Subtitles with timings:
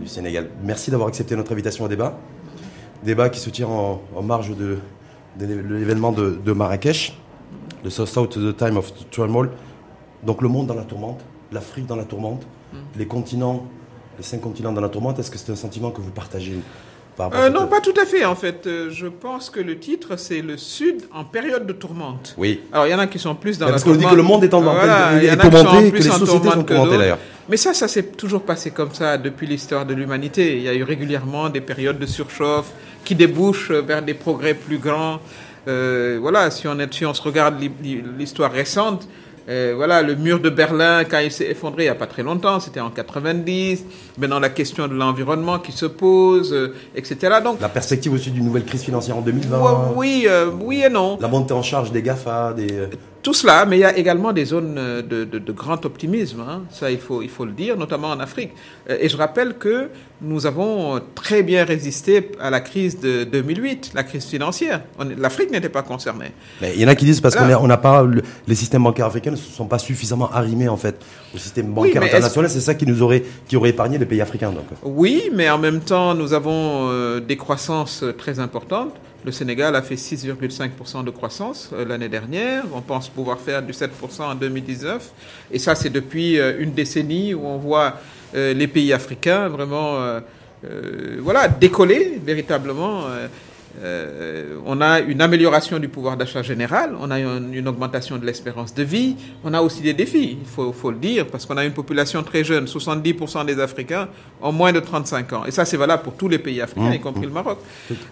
[0.00, 0.48] du Sénégal.
[0.62, 2.18] Merci d'avoir accepté notre invitation au débat.
[3.02, 4.78] Débat qui se tient en, marge de,
[5.38, 7.16] l'événement de, Marrakech,
[7.84, 9.50] le South South the Time of Turmoil.
[10.24, 11.20] Donc le monde dans la tourmente,
[11.52, 12.76] l'Afrique dans la tourmente, mm.
[12.96, 13.66] les continents,
[14.16, 15.18] les cinq continents dans la tourmente.
[15.18, 16.58] Est-ce que c'est un sentiment que vous partagez
[17.20, 18.24] euh, non, pas tout à fait.
[18.24, 22.34] En fait, euh, je pense que le titre, c'est le Sud en période de tourmente.
[22.38, 22.60] Oui.
[22.72, 23.84] Alors, il y en a qui sont plus dans la tourmente.
[23.84, 26.62] Parce qu'on dit que le monde est en voilà, est tourmenté, que les sociétés sont
[26.62, 27.18] tourmentées d'ailleurs.
[27.48, 30.56] Mais ça, ça s'est toujours passé comme ça depuis l'histoire de l'humanité.
[30.56, 32.70] Il y a eu régulièrement des périodes de surchauffe
[33.04, 35.18] qui débouchent vers des progrès plus grands.
[35.66, 37.56] Euh, voilà, si on, est, si on se regarde
[38.18, 39.08] l'histoire récente,
[39.48, 42.22] euh, voilà, le mur de Berlin, quand il s'est effondré il n'y a pas très
[42.22, 43.84] longtemps, c'était en 90.
[44.18, 47.38] Maintenant, la question de l'environnement qui se pose, euh, etc.
[47.42, 49.92] Donc, la perspective aussi d'une nouvelle crise financière en 2020.
[49.96, 51.16] Oui, euh, oui et non.
[51.20, 52.88] La montée en charge des GAFA, des
[53.22, 56.62] tout cela, mais il y a également des zones euh, de, grand optimisme, hein.
[56.70, 58.52] ça il faut, il faut le dire, notamment en Afrique.
[58.88, 59.88] Euh, et je rappelle que
[60.20, 64.82] nous avons très bien résisté à la crise de 2008, la crise financière.
[65.16, 66.32] L'Afrique n'était pas concernée.
[66.60, 68.06] Mais il y en a qui disent parce qu'on n'a pas
[68.46, 70.96] les systèmes bancaires africains ne sont pas suffisamment arrimés en fait
[71.34, 72.50] au système bancaire international.
[72.50, 74.50] C'est ça qui nous aurait qui aurait épargné les pays africains.
[74.50, 74.64] Donc.
[74.82, 78.94] Oui, mais en même temps, nous avons euh, des croissances très importantes.
[79.24, 82.64] Le Sénégal a fait 6,5% de croissance euh, l'année dernière.
[82.72, 85.10] On pense pouvoir faire du 7% en 2019.
[85.50, 87.94] Et ça, c'est depuis euh, une décennie où on voit
[88.36, 90.20] euh, les pays africains vraiment
[91.60, 93.04] décoller véritablement.
[93.80, 98.74] Euh, on a une amélioration du pouvoir d'achat général, on a une, augmentation de l'espérance
[98.74, 101.72] de vie, on a aussi des défis, il faut, le dire, parce qu'on a une
[101.72, 104.08] population très jeune, 70% des Africains
[104.40, 105.44] ont moins de 35 ans.
[105.46, 107.58] Et ça, c'est valable pour tous les pays africains, y compris le Maroc.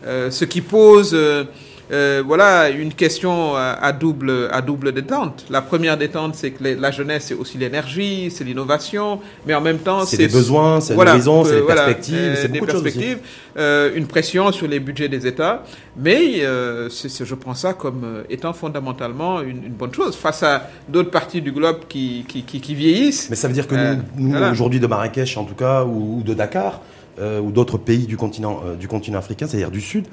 [0.04, 1.12] Euh, ce qui pose...
[1.14, 1.44] Euh,
[1.92, 5.44] euh, voilà une question à, double à double détente.
[5.50, 9.78] La première détente, c'est que la jeunesse, c'est aussi l'énergie, c'est l'innovation, mais en même
[9.78, 13.18] temps, c'est des besoins, c'est voilà, l'horizon, c'est des perspectives, euh, c'est beaucoup des perspectives,
[13.58, 15.62] euh, une pression sur les budgets des États.
[15.96, 20.68] Mais euh, je prends ça comme euh, étant fondamentalement une, une bonne chose face à
[20.88, 23.30] d'autres parties du globe qui, qui, qui, qui, vieillissent.
[23.30, 23.74] Mais ça veut dire que
[24.18, 26.82] nous, nous aujourd'hui de Marrakech en tout cas, ou, ou de Dakar,
[27.18, 30.04] ou d'autres pays du continent, du continent africain, c'est-à-dire du Sud,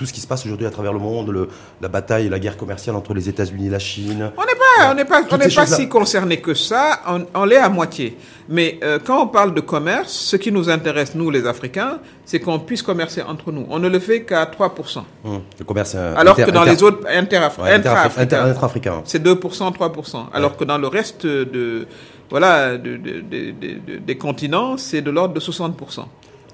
[0.00, 1.50] tout ce qui se passe aujourd'hui à travers le monde, le,
[1.82, 4.32] la bataille la guerre commerciale entre les États-Unis et la Chine.
[4.34, 7.02] On n'est pas, on n'est pas, on n'est pas si concerné que ça.
[7.34, 8.16] On, l'est à moitié.
[8.48, 12.40] Mais euh, quand on parle de commerce, ce qui nous intéresse nous les Africains, c'est
[12.40, 13.66] qu'on puisse commercer entre nous.
[13.68, 15.02] On ne le fait qu'à 3%.
[15.22, 15.92] Hum, le commerce.
[15.94, 20.16] Euh, alors que dans les autres inter-africains, inter, c'est 2%, 3%.
[20.32, 21.86] Alors que dans le reste de
[22.30, 26.06] voilà de, des continents, c'est de l'ordre de 60%.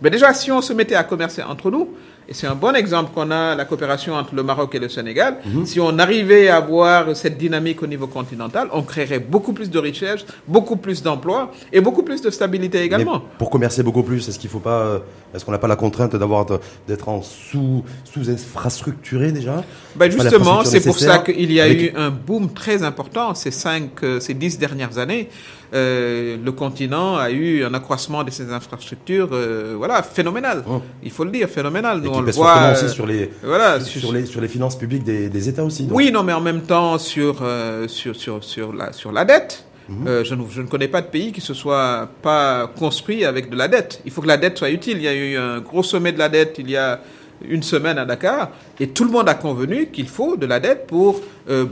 [0.03, 1.91] Mais déjà, si on se mettait à commercer entre nous,
[2.29, 5.39] et c'est un bon exemple qu'on a, la coopération entre le Maroc et le Sénégal.
[5.45, 5.65] Mhm.
[5.65, 9.79] Si on arrivait à avoir cette dynamique au niveau continental, on créerait beaucoup plus de
[9.79, 13.23] richesses, beaucoup plus d'emplois et beaucoup plus de stabilité également.
[13.39, 14.99] pour commercer beaucoup plus, est-ce qu'il faut pas, euh,
[15.35, 16.47] est-ce qu'on n'a pas la contrainte d'avoir
[16.89, 19.63] d'être en sous sous infrastructuré déjà
[19.95, 24.03] ben Justement, c'est pour ça qu'il y a eu un boom très important ces cinq,
[24.03, 25.29] euh, ces dix dernières années.
[25.75, 30.63] Euh, le continent a eu un accroissement de ses infrastructures, euh, voilà, phénoménal.
[30.69, 30.81] Oh.
[31.03, 32.01] Il faut le dire, phénoménal.
[32.01, 35.29] Nous, on le voit aussi sur les, voilà, sur, les, sur les finances publiques des,
[35.29, 35.89] des États aussi.
[35.91, 39.65] Oui, non, mais en même temps sur euh, sur sur sur la sur la dette.
[39.89, 40.25] Mhm.
[40.25, 43.57] je, ne, je, ne, connais pas de pays qui se soit pas construit avec de
[43.57, 44.01] la dette.
[44.05, 44.97] Il faut que la dette soit utile.
[44.97, 47.01] Il y a eu un gros sommet de la dette il y a
[47.49, 48.51] une semaine à Dakar
[48.81, 51.21] et tout le monde a convenu qu'il faut de la dette pour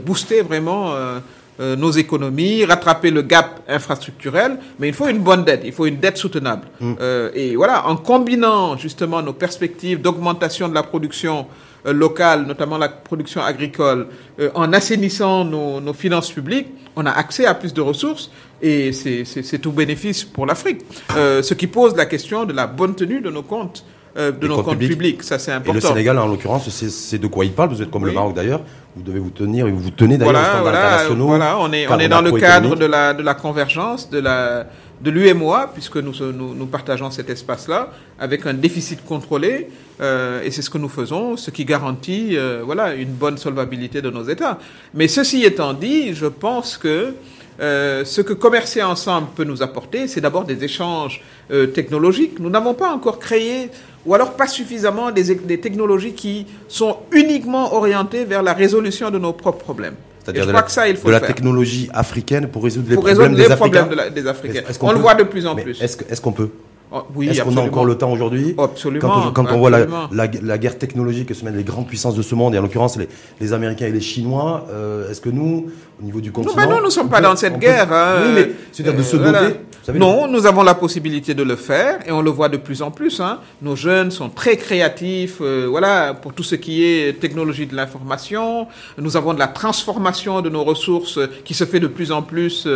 [0.05, 1.19] booster vraiment euh,
[1.59, 5.97] nos économies, rattraper le gap infrastructurel, mais il faut une bonne dette, il faut une
[5.97, 6.67] dette soutenable.
[6.79, 6.93] Mm.
[6.99, 11.47] Euh, et voilà, en combinant justement nos perspectives d'augmentation de la production
[11.85, 14.07] euh, locale, notamment la production agricole,
[14.39, 18.91] euh, en assainissant nos, nos, finances publiques, on a accès à plus de ressources et
[18.93, 20.81] c'est tout bénéfice pour l'Afrique.
[21.09, 23.83] ce qui pose la question de la bonne tenue de nos comptes.
[24.15, 25.23] De nos comptes, publics.
[25.23, 25.71] ça c'est important.
[25.71, 27.69] Et le Sénégal, en l'occurrence, c'est de quoi il parle.
[27.69, 28.61] Vous êtes comme le Maroc d'ailleurs
[28.95, 31.27] vous devez vous tenir et vous vous tenez d'ailleurs voilà, standards internationaux.
[31.27, 34.67] Voilà, on est, on est dans le cadre de la, de la convergence, de la,
[35.01, 39.69] de l'UMOA, puisque nous, nous, nous, partageons cet espace-là, avec un déficit contrôlé,
[39.99, 44.01] euh, et c'est ce que nous faisons, ce qui garantit, euh, voilà, une bonne solvabilité
[44.01, 44.59] de nos États.
[44.93, 47.13] Mais ceci étant dit, je pense que
[47.59, 51.21] euh, ce que commercer ensemble peut nous apporter, c'est d'abord des échanges
[51.51, 52.39] euh, technologiques.
[52.39, 53.69] Nous n'avons pas encore créé,
[54.05, 59.19] ou alors pas suffisamment, des, des, technologies qui sont uniquement orientées vers la résolution de
[59.19, 59.95] nos propres problèmes.
[60.23, 63.03] C'est-à-dire de, la, que ça, il faut de la technologie africaine pour résoudre les pour
[63.03, 64.61] problèmes, résoudre des, les problèmes des Africains.
[64.81, 65.81] On, le voit de plus en plus.
[65.81, 66.49] Est-ce qu'on peut
[66.91, 69.31] Oh, oui, Est-ce qu'on a encore le temps aujourd'hui Absolument.
[69.33, 72.35] Quand, on, voit la, la, guerre technologique que se mènent les grandes puissances de ce
[72.35, 73.09] monde, et en l'occurrence les,
[73.39, 76.69] les, Américains et les Chinois, euh, est-ce que nous, au niveau du continent...
[76.69, 77.91] Non, nous ne sommes pas dans cette guerre.
[77.91, 79.59] Hein, oui, mais c'est-à-dire de se euh, doter...
[79.99, 82.91] Non, nous avons la possibilité de le faire et on le voit de plus en
[82.91, 83.19] plus.
[83.19, 83.39] Hein.
[83.61, 88.67] Nos jeunes sont très créatifs, euh, voilà, pour tout ce qui est technologie de l'information.
[88.97, 92.67] Nous avons de la transformation de nos ressources qui se fait de plus en plus,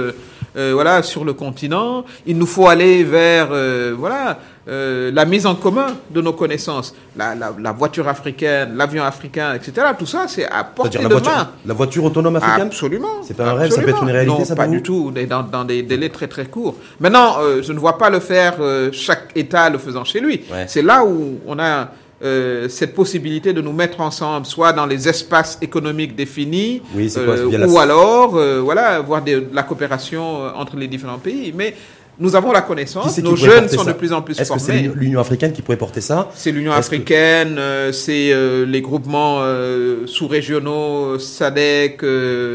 [0.55, 2.05] euh, euh, voilà, sur le continent.
[2.25, 3.49] Il nous faut aller vers,
[3.97, 4.37] voilà
[4.69, 9.87] euh, la mise en commun de nos connaissances, la, la, voiture africaine, l'avion africain, etc.
[9.97, 11.49] Tout ça, c'est à portée de voiture, main.
[11.65, 13.23] La voiture autonome africaine Absolument.
[13.23, 15.41] C'est pas un rêve, ça peut être une réalité, non, ça pas du tout, dans,
[15.41, 16.75] dans, des délais très très courts.
[16.99, 20.43] Maintenant, euh, je ne vois pas le faire euh, chaque État le faisant chez lui.
[20.67, 21.89] C'est là où on a
[22.21, 28.31] cette possibilité de nous mettre ensemble, soit dans les espaces économiques définis, ou alors,
[28.63, 31.53] voilà, avoir de, la coopération entre les différents pays.
[31.55, 31.73] Mais
[32.19, 34.41] nous avons la connaissance, nos jeunes sont de plus en plus formés.
[34.41, 38.65] Est-ce que c'est l'Union africaine qui pourrait porter ça C'est l'Union africaine, euh, c'est euh,
[38.65, 42.03] les groupements euh, sous-régionaux, SADC,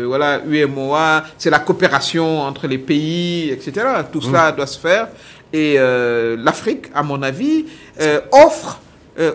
[0.07, 3.87] voilà, UMOA, c'est la coopération entre les pays, etc.
[4.13, 4.57] Tout cela mm.
[4.57, 5.09] doit se faire.
[5.55, 5.79] Et
[6.37, 7.65] l'Afrique, à mon avis,
[8.33, 8.81] offre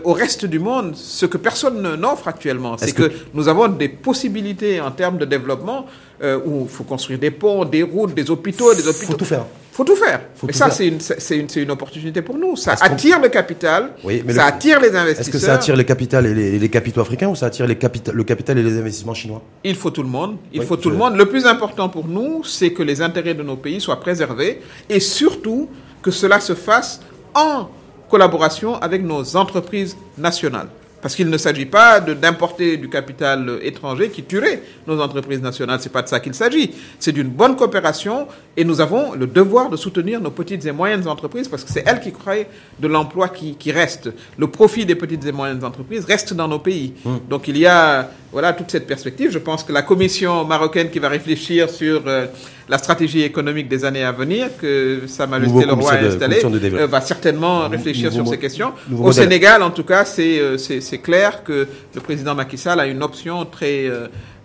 [0.04, 2.78] au reste du monde ce que personne n'offre actuellement.
[2.78, 3.12] C'est que...
[3.34, 5.86] nous avons des possibilités en termes de développement
[6.22, 9.08] où il faut construire des ponts, des routes, des hôpitaux, des hôpitaux.
[9.08, 9.46] Faut tout faire
[9.80, 10.22] faut tout faire.
[10.48, 11.00] et ça, c'est une,
[11.32, 12.58] une, une, opportunité pour nous.
[12.58, 13.92] Ça attire le capital,
[14.30, 15.22] ça attire les investisseurs.
[15.22, 17.78] Est-ce que ça attire le capital et les, capitaux africains ou ça attire les
[18.14, 19.42] le capital et les investissements chinois?
[19.64, 20.38] Il faut tout le monde.
[20.52, 21.16] Il faut tout le monde.
[21.16, 25.00] Le plus important pour nous, c'est que les intérêts de nos pays soient préservés et
[25.00, 25.70] surtout
[26.02, 27.02] que cela se fasse
[27.34, 27.70] en
[28.10, 30.70] collaboration avec nos entreprises nationales.
[31.02, 35.80] Parce qu'il ne s'agit pas d'importer du capital étranger qui tuerait nos entreprises nationales.
[35.82, 36.72] C'est pas de ça qu'il s'agit.
[37.00, 38.28] C'est d'une bonne coopération
[38.58, 41.84] et nous avons le devoir de soutenir nos petites et moyennes entreprises parce que c'est
[41.88, 42.48] elles qui créent
[42.80, 44.10] de l'emploi qui, qui, reste.
[44.38, 46.94] Le profit des petites et moyennes entreprises reste dans nos pays.
[47.06, 47.16] Mmh.
[47.30, 49.32] Donc il y a voilà toute cette perspective.
[49.32, 52.28] Je pense que la commission marocaine qui va réfléchir sur euh,
[52.70, 56.86] la stratégie économique des années à venir que Sa Majesté le Roi a installée euh,
[56.88, 58.74] va certainement réfléchir sur ces questions.
[58.98, 63.02] Au Sénégal, en tout cas, euh, c'est clair que le président Macky Sall a une
[63.02, 63.90] option très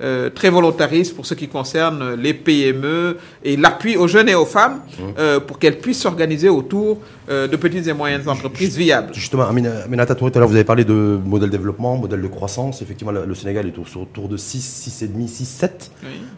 [0.01, 4.45] euh, très volontariste pour ce qui concerne les PME et l'appui aux jeunes et aux
[4.45, 5.03] femmes mmh.
[5.19, 6.99] euh, pour qu'elles puissent s'organiser autour
[7.29, 9.15] euh, de petites et moyennes entreprises viables.
[9.15, 12.27] Justement, Aminata Touré, tout à l'heure, vous avez parlé de modèle de développement, modèle de
[12.27, 12.83] croissance.
[12.83, 15.91] Effectivement, le Sénégal est autour de 6, 6,5, 6, 7.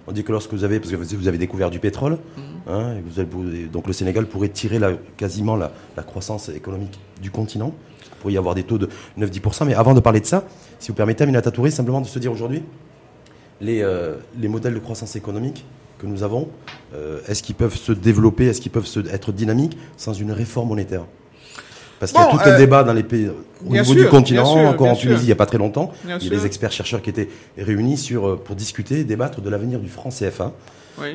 [0.06, 2.70] On dit que lorsque vous avez, parce que vous avez découvert du pétrole, mmh.
[2.70, 7.72] hein, vous donc le Sénégal pourrait tirer la, quasiment la, la croissance économique du continent.
[8.04, 8.88] Il pourrait y avoir des taux de
[9.18, 9.64] 9-10%.
[9.64, 10.44] Mais avant de parler de ça,
[10.78, 12.62] si vous permettez, Aminata Touré, simplement de se dire aujourd'hui,
[13.60, 15.64] les, euh, les modèles de croissance économique
[15.98, 16.48] que nous avons,
[16.94, 20.68] euh, est-ce qu'ils peuvent se développer, est-ce qu'ils peuvent se, être dynamiques sans une réforme
[20.68, 21.04] monétaire?
[21.98, 23.30] Parce qu'il y a tout un euh, débat dans les pays,
[23.66, 25.92] au niveau du continent, encore en Tunisie il n'y a pas très longtemps.
[26.04, 29.48] il y a des experts chercheurs qui étaient réunis sur, pour discuter et débattre de
[29.48, 30.52] l'avenir du franc CFA.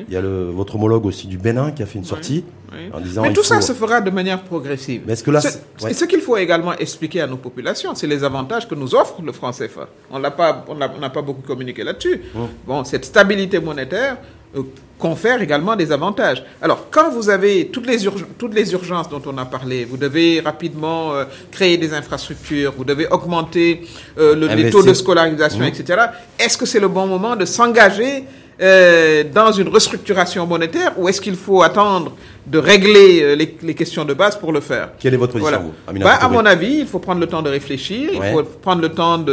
[0.08, 2.44] Il y a le, votre homologue aussi du Bénin qui a fait une sortie
[2.92, 3.22] en disant.
[3.22, 5.02] Mais tout ça se fera de manière progressive.
[5.06, 5.48] Mais ce que là, ce,
[5.78, 9.32] ce qu'il faut également expliquer à nos populations, c'est les avantages que nous offre le
[9.32, 9.88] franc CFA.
[10.10, 12.20] On n'a pas, on n'a pas beaucoup communiqué là-dessus.
[12.66, 14.18] Bon, cette stabilité monétaire
[14.56, 14.62] euh,
[14.98, 16.44] confère également des avantages.
[16.60, 17.98] Alors, quand vous avez toutes les,
[18.38, 22.84] toutes les urgences dont on a parlé, vous devez rapidement euh, créer des infrastructures, vous
[22.84, 23.82] devez augmenter
[24.18, 26.02] euh, le, les taux de scolarisation, etc.
[26.38, 28.24] Est-ce que c'est le bon moment de s'engager
[28.60, 32.12] euh, dans une restructuration monétaire ou est-ce qu'il faut attendre
[32.46, 34.90] de régler euh, les, les, questions de base pour le faire?
[34.98, 38.10] Quelle est votre position bah, À mon avis, il faut prendre le temps de réfléchir,
[38.12, 39.24] il faut prendre le temps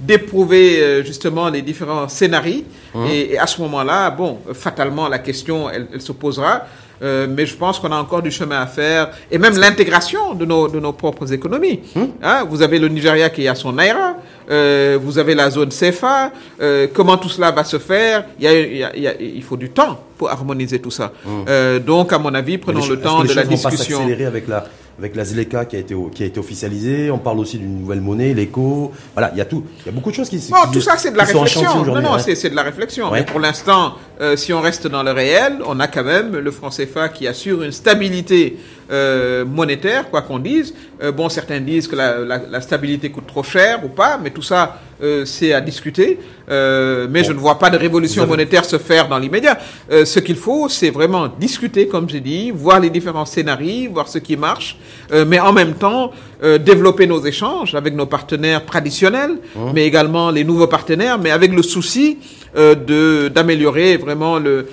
[0.00, 2.62] d'éprouver euh, justement les différents scénarios.
[2.94, 3.06] Hum.
[3.10, 6.62] et, à ce moment-là, bon, fatalement la question elle, elle se posera.
[7.02, 10.44] Euh, mais je pense qu'on a encore du chemin à faire et même l'intégration de
[10.44, 11.80] nos, de nos propres économies.
[11.96, 12.10] Hum.
[12.22, 14.16] Hein, vous avez le Nigeria qui a son Naira,
[14.50, 18.24] euh, vous avez la zone CFA, euh, comment tout cela va se faire?
[18.38, 21.12] Il, y a, il, y a, il, faut du temps pour harmoniser tout ça.
[21.24, 21.30] Mmh.
[21.48, 24.06] Euh, donc, à mon avis, prenons le temps de la discussion.
[24.06, 24.64] Vont pas avec la
[24.98, 27.10] avec la ZLECA qui a été qui a été officialisée.
[27.10, 28.92] On parle aussi d'une nouvelle monnaie, l'éco.
[29.14, 29.64] Voilà, il y a tout.
[29.80, 30.38] Il y a beaucoup de choses qui.
[30.50, 31.84] Bon, tout ça c'est de la réflexion.
[31.84, 33.10] Non, non, c'est de la réflexion.
[33.12, 36.50] Mais pour l'instant, euh, si on reste dans le réel, on a quand même le
[36.50, 38.58] franc CFA qui assure une stabilité
[38.90, 40.74] euh, monétaire, quoi qu'on dise.
[41.02, 44.30] Euh, bon, certains disent que la, la, la, stabilité coûte trop cher ou pas, mais
[44.30, 46.18] tout ça, euh, c'est à discuter.
[46.50, 49.58] Euh, mais je ne vois pas de révolution monétaire se faire dans l'immédiat.
[49.92, 54.08] Euh, ce qu'il faut, c'est vraiment discuter, comme j'ai dit, voir les différents scénarios, voir
[54.08, 54.78] ce qui marche,
[55.26, 59.60] mais en même temps développer nos échanges avec nos partenaires traditionnels, mmh.
[59.74, 62.18] mais également les nouveaux partenaires, mais avec le souci
[62.56, 64.66] de d'améliorer vraiment le,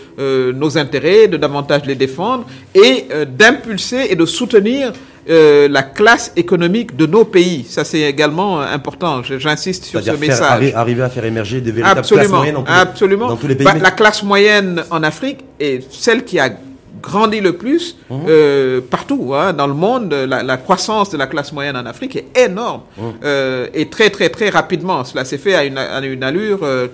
[0.54, 3.06] nos intérêts, de davantage les défendre et
[3.38, 4.92] d'impulser et de soutenir
[5.28, 7.66] euh, la classe économique de nos pays.
[7.68, 9.24] Ça, c'est également euh, important.
[9.24, 10.72] J'insiste sur ce message.
[10.76, 13.26] arriver à faire émerger des véritables classes moyennes dans tous, absolument.
[13.26, 13.66] Les, dans tous les pays.
[13.66, 16.52] Bah, la classe moyenne en Afrique est celle qui a
[17.10, 18.20] grandit le plus Mhm.
[18.28, 20.12] euh, partout hein, dans le monde.
[20.32, 23.04] La, la croissance de la classe moyenne en Afrique est énorme Mhm.
[23.24, 25.04] euh, et très très très rapidement.
[25.10, 26.88] Cela s'est fait à une, à une allure euh,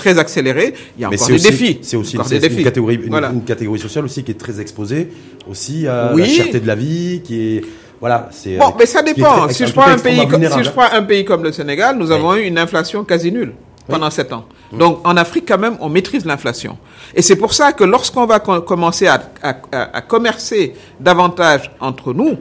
[0.00, 0.74] très accélérée.
[0.96, 1.78] Il y a Mais encore c'est des aussi, défis.
[1.82, 3.30] C'est aussi une, catégorie, une, Voilà.
[3.32, 5.08] une catégorie sociale aussi qui est très exposée
[5.50, 6.22] aussi à Oui.
[6.22, 7.60] la cherté de la vie, qui est
[8.00, 9.44] voilà, c'est Bon, mais ça dépend.
[9.46, 10.16] très- si prends un pays,
[10.64, 13.52] je prends un pays comme le Sénégal, nous avons eu une inflation quasi nulle
[13.90, 14.44] pendant sept ans.
[14.72, 16.78] Donc, en Afrique, quand même, on maîtrise l'inflation.
[17.14, 21.70] Et c'est pour ça que lorsqu'on va co- commencer à, à- à- à commercer davantage
[21.80, 22.36] entre nous,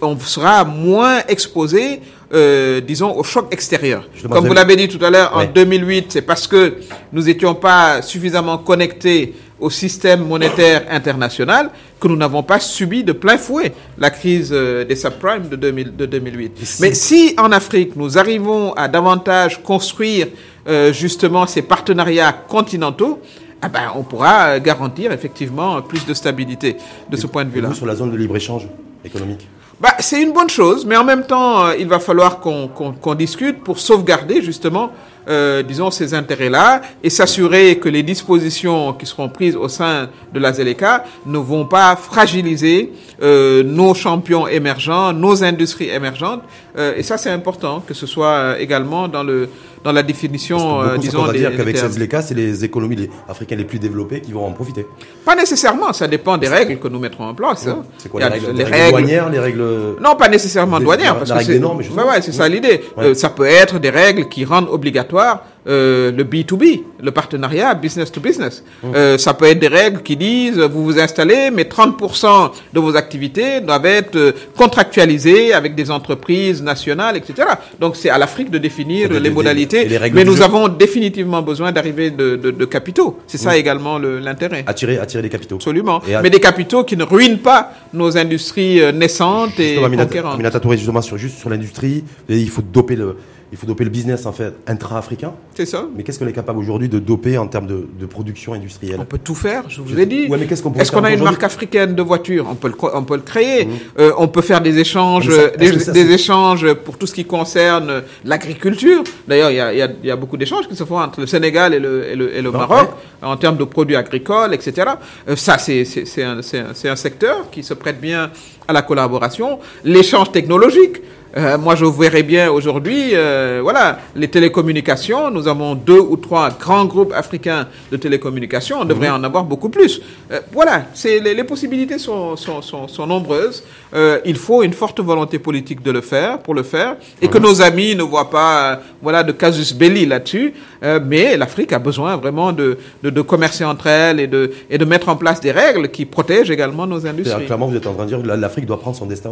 [0.00, 2.00] on sera moins exposé,
[2.32, 4.04] euh, disons, au choc extérieur.
[4.12, 5.46] Justement, Comme vous vous avez- l'avez dit tout à l'heure, en Ouais.
[5.54, 6.76] 2008, c'est parce que
[7.12, 13.12] nous n'étions pas suffisamment connectés au système monétaire international que nous n'avons pas subi de
[13.12, 16.58] plein fouet la crise euh, des subprimes de, 2000 de 2008.
[16.64, 20.28] si- Mais si en Afrique, nous arrivons à davantage construire
[20.68, 23.20] euh, justement ces partenariats continentaux,
[23.62, 26.76] ah ben, on pourra euh, garantir effectivement plus de stabilité
[27.10, 27.74] de ce point de vue-là.
[27.74, 28.68] sur la zone de libre-échange
[29.04, 29.48] économique
[29.80, 33.14] Bah, c'est une bonne chose, mais en même temps, euh, il va falloir qu'on qu'on
[33.14, 34.90] discute pour sauvegarder justement,
[35.28, 40.40] euh, disons, ces intérêts-là et s'assurer que les dispositions qui seront prises au sein de
[40.40, 42.92] la ZLECA ne vont pas fragiliser
[43.22, 46.42] euh, nos champions émergents, nos industries émergentes.
[46.76, 49.48] Euh, et ça, c'est important que ce soit euh, également dans le
[49.84, 53.10] dans la définition, euh, disons, à des, dire qu'avec cette ZLECA, c'est les économies les-
[53.28, 54.86] africaines les plus développées qui vont en profiter.
[55.24, 57.66] Pas nécessairement, ça dépend des règles que nous mettrons en place.
[57.66, 57.84] hein.
[57.98, 59.64] C'est quoi les règles, les les règles douanières, les règles
[60.00, 62.08] Non, pas nécessairement douanières, la- parce la que règle c'est des normes, justement.
[62.08, 62.80] ouais, c'est ça l'idée.
[62.98, 68.10] Euh, ça peut être des règles qui rendent obligatoire euh, le B2B, le partenariat business
[68.12, 68.62] to business.
[68.82, 68.86] Mmh.
[68.94, 72.96] Euh, ça peut être des règles qui disent vous vous installez, mais 30% de vos
[72.96, 77.48] activités doivent être euh, contractualisées avec des entreprises nationales, etc.
[77.80, 80.42] Donc c'est à l'Afrique de définir les modalités, et les mais nous jeu.
[80.44, 83.18] avons définitivement besoin d'arriver de, de, de capitaux.
[83.26, 84.64] C'est ça également le- l'intérêt.
[84.66, 85.56] attirer, attirer des capitaux.
[85.56, 86.00] Absolument.
[86.08, 90.06] Et à- Mais des capitaux qui ne ruinent pas nos industries naissantes et Justement, Aminata,
[90.06, 90.34] conquérantes.
[90.34, 93.16] Aminata Touré, justement, sur, juste sur l'industrie, et il faut doper le,
[93.50, 95.32] il faut doper le business en fait intra-africain.
[95.54, 95.86] C'est ça.
[95.96, 98.98] Mais qu'est-ce qu'on est capable aujourd'hui de doper en termes de, de production industrielle?
[99.00, 100.26] On peut tout faire, je vous Je- ai dit.
[100.28, 102.46] Ouais, mais qu'est-ce qu'on Est-ce qu'on a une marque africaine de voitures?
[102.50, 103.68] On peut le, co- on peut le créer.
[103.98, 107.24] Euh, on peut faire des échanges, ça- euh, des, ça, échanges pour tout ce qui
[107.24, 109.02] concerne euh, l'agriculture.
[109.26, 111.78] D'ailleurs, il y a, y, y beaucoup d'échanges qui se font entre le Sénégal et
[111.80, 112.88] le, et le, et le Non, Maroc
[113.22, 114.88] en termes de produits agricoles, etc.
[115.28, 116.42] Euh, ça, un, un,
[116.74, 118.30] c'est un secteur qui se prête bien
[118.66, 119.58] à la collaboration.
[119.84, 121.00] L'échange technologique.
[121.38, 125.30] Euh, moi, je verrais bien aujourd'hui, euh, voilà, les télécommunications.
[125.30, 128.78] Nous avons deux ou trois grands groupes africains de télécommunications.
[128.80, 130.00] On devrait en avoir beaucoup plus.
[130.32, 133.62] Euh, voilà, c'est les, les possibilités sont, sont, sont, sont nombreuses.
[133.94, 137.38] Euh, il faut une forte volonté politique de le faire, pour le faire, et que
[137.38, 140.52] nos amis ne voient pas, euh, voilà, de casus belli là-dessus.
[140.82, 144.76] Euh, mais l'Afrique a besoin vraiment de, de, de commercer entre elles et de, et
[144.78, 147.46] de mettre en place des règles qui protègent également nos industries.
[147.46, 149.30] Clairement, vous êtes en train de dire que la- l'Afrique doit prendre son destin.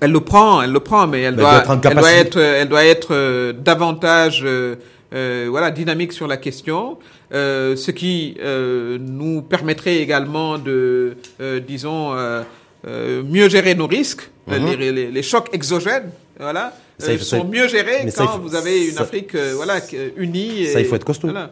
[0.00, 2.84] Elle le prend, elle le prend, mais elle Mais doit, elle doit être, elle doit
[2.84, 4.76] être euh, davantage, euh,
[5.14, 6.98] euh, voilà, dynamique sur la question,
[7.34, 12.42] euh, ce qui euh, nous permettrait également de, euh, disons, euh,
[12.86, 14.76] euh, mieux gérer nos risques, Mhm.
[14.78, 18.54] les, les- les chocs exogènes, voilà, Ça, il faut- ça, sont mieux gérés quand vous
[18.54, 19.80] avez une ça- Afrique, euh, voilà,
[20.16, 20.66] unie.
[20.66, 21.28] Ça, il faut être costaud.
[21.28, 21.50] voilà.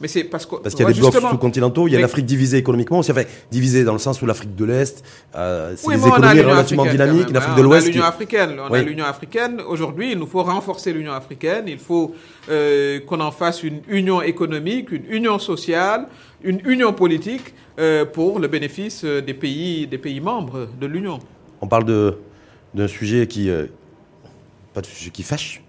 [0.00, 2.26] Mais c'est parce que Parce qu'il y a des blocs sous-continentaux, il y a l'Afrique
[2.26, 5.04] divisée économiquement, aussi, enfin, divisée dans le sens où l'Afrique de l'Est,
[5.36, 7.56] euh, c'est Oui, des on économies relativement dynamiques, l'Afrique hein.
[7.56, 7.86] de On a l'Ouest.
[7.86, 8.56] qui- l'Union africaine.
[8.58, 8.78] On Oui.
[8.80, 9.60] a l'Union africaine.
[9.66, 11.64] Aujourd'hui, il nous faut renforcer l'Union africaine.
[11.68, 12.14] Il faut
[12.50, 16.08] euh, qu'on en fasse une union économique, une union sociale,
[16.42, 21.18] une union politique euh, pour le bénéfice euh, des pays, des pays membres de l'Union.
[21.62, 22.18] On parle de-
[22.74, 23.48] d'un sujet qui,
[24.74, 25.62] pas de sujet qui fâche,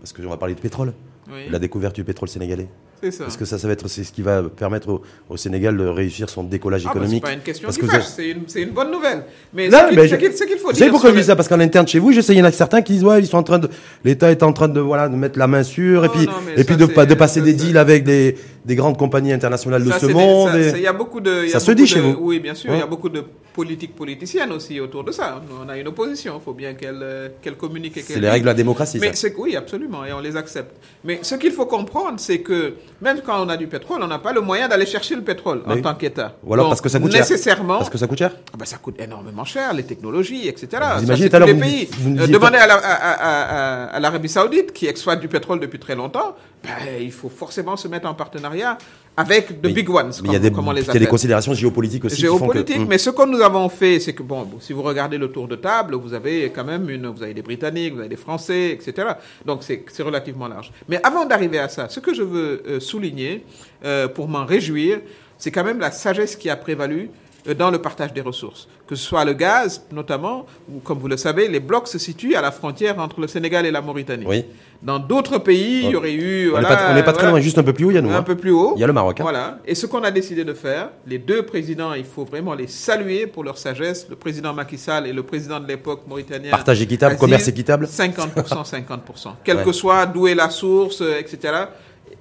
[0.00, 0.94] parce qu'on va parler de pétrole,
[1.28, 2.68] Oui, la découverte du pétrole sénégalais.
[3.04, 3.26] C'est ça.
[3.26, 5.84] Est-ce que ça, ça va être c'est ce qui va permettre au, au Sénégal de
[5.86, 8.62] réussir son décollage Ah, bah, c'est économique pas une question Parce que c'est une, c'est
[8.62, 9.24] une bonne nouvelle.
[9.52, 12.12] Mais Non, ce qu'il faut dire pourquoi je dis ça Parce qu'en interne chez vous,
[12.12, 13.68] je sais, il y en a certains qui disent ouais, ils sont en train de,
[14.04, 16.64] l'État est en train de voilà de mettre la main sur et Non, puis et
[16.64, 19.84] puis de, c'est- pas- de passer des c'est- deals avec des, des grandes compagnies internationales
[19.84, 20.50] de Ça, ce des- monde.
[20.50, 21.42] ça- et- ça- y a beaucoup de.
[21.44, 22.70] il y a Ça se dit chez vous Oui, bien sûr.
[22.72, 22.88] Il y a Ouais.
[22.90, 25.40] beaucoup de politiques politiciennes aussi autour de ça.
[25.48, 26.40] Nous, On a une opposition.
[26.40, 28.98] Il faut bien qu'elle euh, qu'elle communique C'est les règles de la démocratie.
[29.00, 29.28] Mais ça.
[29.38, 30.74] oui, absolument, et on les accepte.
[31.04, 34.18] Mais ce qu'il faut comprendre, c'est que même quand on a du pétrole, on n'a
[34.18, 36.34] pas le moyen d'aller chercher le pétrole en tant qu'État.
[36.44, 37.20] Ou alors Donc, parce que ça coûte cher.
[37.20, 37.78] nécessairement.
[37.78, 38.32] Parce que ça coûte cher.
[38.58, 40.66] Ben, ça coûte énormément cher, les technologies, etc.
[40.72, 41.88] Vous Ça, imaginez, à tous l'heure, les vous pays.
[42.18, 47.28] Euh, demandez à l'Arabie Saoudite, qui exploite du pétrole depuis très longtemps, ben, il faut
[47.28, 48.78] forcément se mettre en partenariat
[49.16, 52.04] avec the Mais- big ones, Mais comme, il y a des, on les considérations géopolitiques
[52.06, 52.16] aussi.
[52.16, 52.86] qui font que- Géopolitique, Hum.
[52.88, 55.56] mais ce que nous avons fait, c'est que bon, si vous regardez le tour de
[55.56, 59.08] table, vous avez quand même une, vous avez des Britanniques, vous avez des Français, etc.
[59.46, 60.72] Donc c'est relativement large.
[60.88, 63.44] Mais avant d'arriver à ça, ce que je veux euh, souligner,
[63.84, 65.00] euh, pour m'en réjouir,
[65.38, 67.10] c'est quand même la sagesse qui a prévalu
[67.52, 71.16] dans le partage des ressources, que ce soit le gaz notamment, où, comme vous le
[71.18, 74.24] savez, les blocs se situent à la frontière entre le Sénégal et la Mauritanie.
[74.26, 74.44] Oui.
[74.82, 76.50] Dans d'autres pays, il y aurait eu...
[76.50, 77.94] On n'est voilà, pas, on n'est pas très loin, juste un peu plus haut, il
[77.94, 78.10] y a nous.
[78.10, 78.22] un hein.
[78.22, 78.72] peu plus haut.
[78.76, 79.18] Il y a le Maroc.
[79.20, 79.22] hein.
[79.22, 79.58] Voilà.
[79.66, 83.26] Et ce qu'on a décidé de faire, les deux présidents, il faut vraiment les saluer
[83.26, 84.06] pour leur sagesse.
[84.10, 86.50] Le président Macky Sall et le président de l'époque mauritanien.
[86.50, 87.86] Partage équitable, Aziz, commerce équitable.
[87.86, 89.28] 50%, 50%.
[89.42, 89.64] Quel Ouais.
[89.64, 91.52] que soit d'où est la source, euh, etc.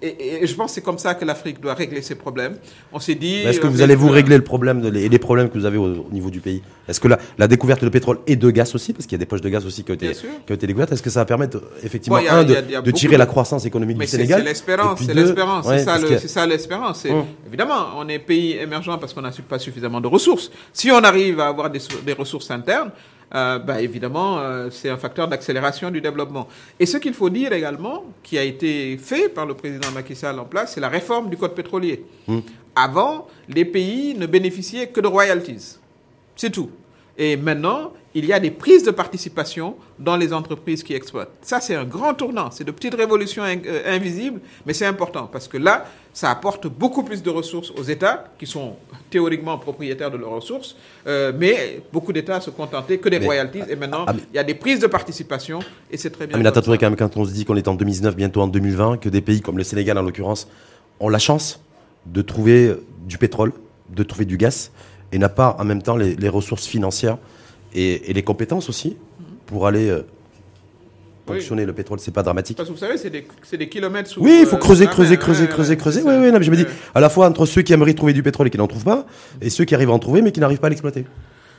[0.03, 2.57] Et, je pense que c'est comme ça que l'Afrique doit régler ses problèmes.
[2.91, 3.35] On s'est dit.
[3.37, 5.65] Est-ce que euh, vous allez vous régler le problème de, et les problèmes que vous
[5.65, 6.61] avez au, au niveau du pays?
[6.87, 9.19] Est-ce que la, la découverte de pétrole et de gaz aussi, parce qu'il y a
[9.19, 10.29] des poches de gaz aussi qui ont été, Bien sûr.
[10.45, 12.53] qui ont été découvertes, est-ce que ça va permettre effectivement Bon, y a- un de,
[12.55, 16.27] a- tirer de- la croissance économique Mais du Sénégal c'est l'espérance, c'est l'espérance, ouais, c'est
[16.27, 17.05] ça, le- l'espérance.
[17.05, 17.23] Hum.
[17.47, 20.51] Évidemment, on est pays émergent parce qu'on n'a pas suffisamment de ressources.
[20.73, 22.91] Si on arrive à avoir des ressources internes,
[23.35, 26.47] euh, bah, évidemment, euh, c'est un facteur d'accélération du développement.
[26.79, 30.39] Et ce qu'il faut dire également, qui a été fait par le président Macky Sall
[30.39, 32.05] en place, c'est la réforme du code pétrolier.
[32.27, 32.43] Hum.
[32.75, 35.77] Avant, les pays ne bénéficiaient que de royalties.
[36.35, 36.69] C'est tout.
[37.17, 41.31] Et maintenant, il y a des prises de participation dans les entreprises qui exploitent.
[41.41, 42.51] Ça, c'est un grand tournant.
[42.51, 46.67] C'est de petites révolutions in- euh, invisibles, mais c'est important parce que là, ça apporte
[46.67, 48.75] beaucoup plus de ressources aux États qui sont
[49.09, 50.75] théoriquement propriétaires de leurs ressources,
[51.07, 53.61] euh, mais beaucoup d'États se contentaient que des Mais- royalties.
[53.67, 56.37] Et maintenant, ah, mais- il y a des prises de participation et c'est très bien.
[56.41, 56.79] Comme Touré, ça.
[56.81, 59.21] quand même, quand on se dit qu'on est en 2019, bientôt en 2020, que des
[59.21, 60.47] pays comme le Sénégal, en l'occurrence,
[60.99, 61.59] ont la chance
[62.05, 62.75] de trouver
[63.07, 63.53] du pétrole,
[63.89, 64.71] de trouver du gaz,
[65.11, 67.17] et n'a pas en même temps les, les ressources financières
[67.73, 68.97] et, et les compétences aussi
[69.45, 70.01] pour aller euh,
[71.27, 71.35] Oui.
[71.37, 72.57] fonctionner le pétrole, c'est pas dramatique.
[72.57, 73.09] Parce que vous savez, c'est
[73.57, 74.21] des, kilomètres sous.
[74.21, 75.19] Oui, il faut euh, creuser, creuser, mer.
[75.19, 76.01] creuser, creuser, creuser.
[76.03, 78.13] Oui, oui, non, mais je me dis, à la fois entre ceux qui aimeraient trouver
[78.13, 79.05] du pétrole et qui n'en trouvent pas,
[79.41, 81.05] et ceux qui arrivent à en trouver mais qui n'arrivent pas à l'exploiter.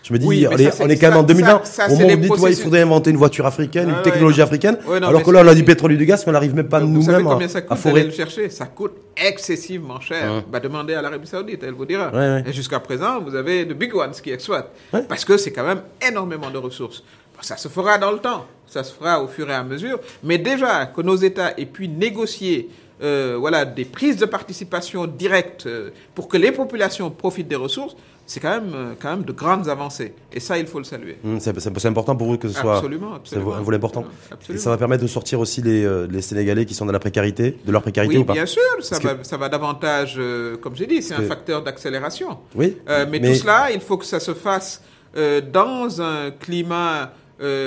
[0.07, 1.65] Je me dis, Oui, on, mais est, on quand même en ça- 2020.
[1.65, 4.43] ça- ça, au moment où on dit, il faudrait inventer une voiture africaine, une technologie
[4.43, 6.33] africaine, Ouais, non, alors mais que là, on a du pétrole et du gaz qu'on
[6.33, 7.27] n'arrive même pas nous-mêmes
[7.71, 8.05] à, forer.
[8.05, 8.51] le chercher?
[8.51, 10.31] Ça coûte excessivement cher.
[10.31, 10.45] Ouais.
[10.53, 12.13] Bah, demandez à l'Arabie Saoudite, elle vous dira.
[12.47, 14.71] Et jusqu'à présent, vous avez de big ones qui exploitent.
[15.09, 17.03] Parce que c'est quand même énormément de ressources.
[17.35, 18.45] Bon, Ça se fera dans le temps.
[18.67, 19.99] Ça se fera au fur et à mesure.
[20.23, 22.69] Mais déjà, que nos États aient pu négocier
[23.03, 27.97] euh, voilà, des prises de participation directes euh, pour que les populations profitent des ressources,
[28.27, 30.15] c'est quand même, euh, quand même de grandes avancées.
[30.33, 31.19] Et ça, il faut le saluer.
[31.25, 33.55] Hum, C'est c'est- c'est important pour vous que ce soit Absolument, c'est absolument.
[33.55, 34.03] un volet important.
[34.31, 34.63] Et Absolument.
[34.65, 37.59] ça va permettre de sortir aussi les, euh, les Sénégalais qui sont dans la précarité,
[37.65, 40.75] de leur précarité Oui, ou pas bien sûr, ça va, ça va davantage, euh, comme
[40.75, 42.39] j'ai dit, c'est un que- facteur d'accélération.
[42.55, 42.77] Oui.
[42.89, 44.83] Euh, mais, tout cela, il faut que ça se fasse
[45.17, 47.13] euh, dans un climat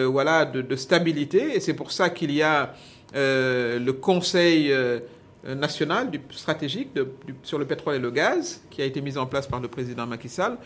[0.09, 1.55] voilà, de, de stabilité.
[1.55, 2.73] Et c'est pour ça qu'il y a
[3.13, 4.73] le Conseil
[5.47, 6.89] euh, national du, stratégique
[7.43, 10.05] sur le pétrole et le gaz, qui a été mis en place par le président
[10.05, 10.57] Macky Sall,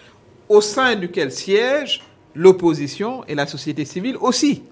[0.49, 2.01] au sein duquel siège
[2.35, 4.63] l'opposition et la société civile aussi.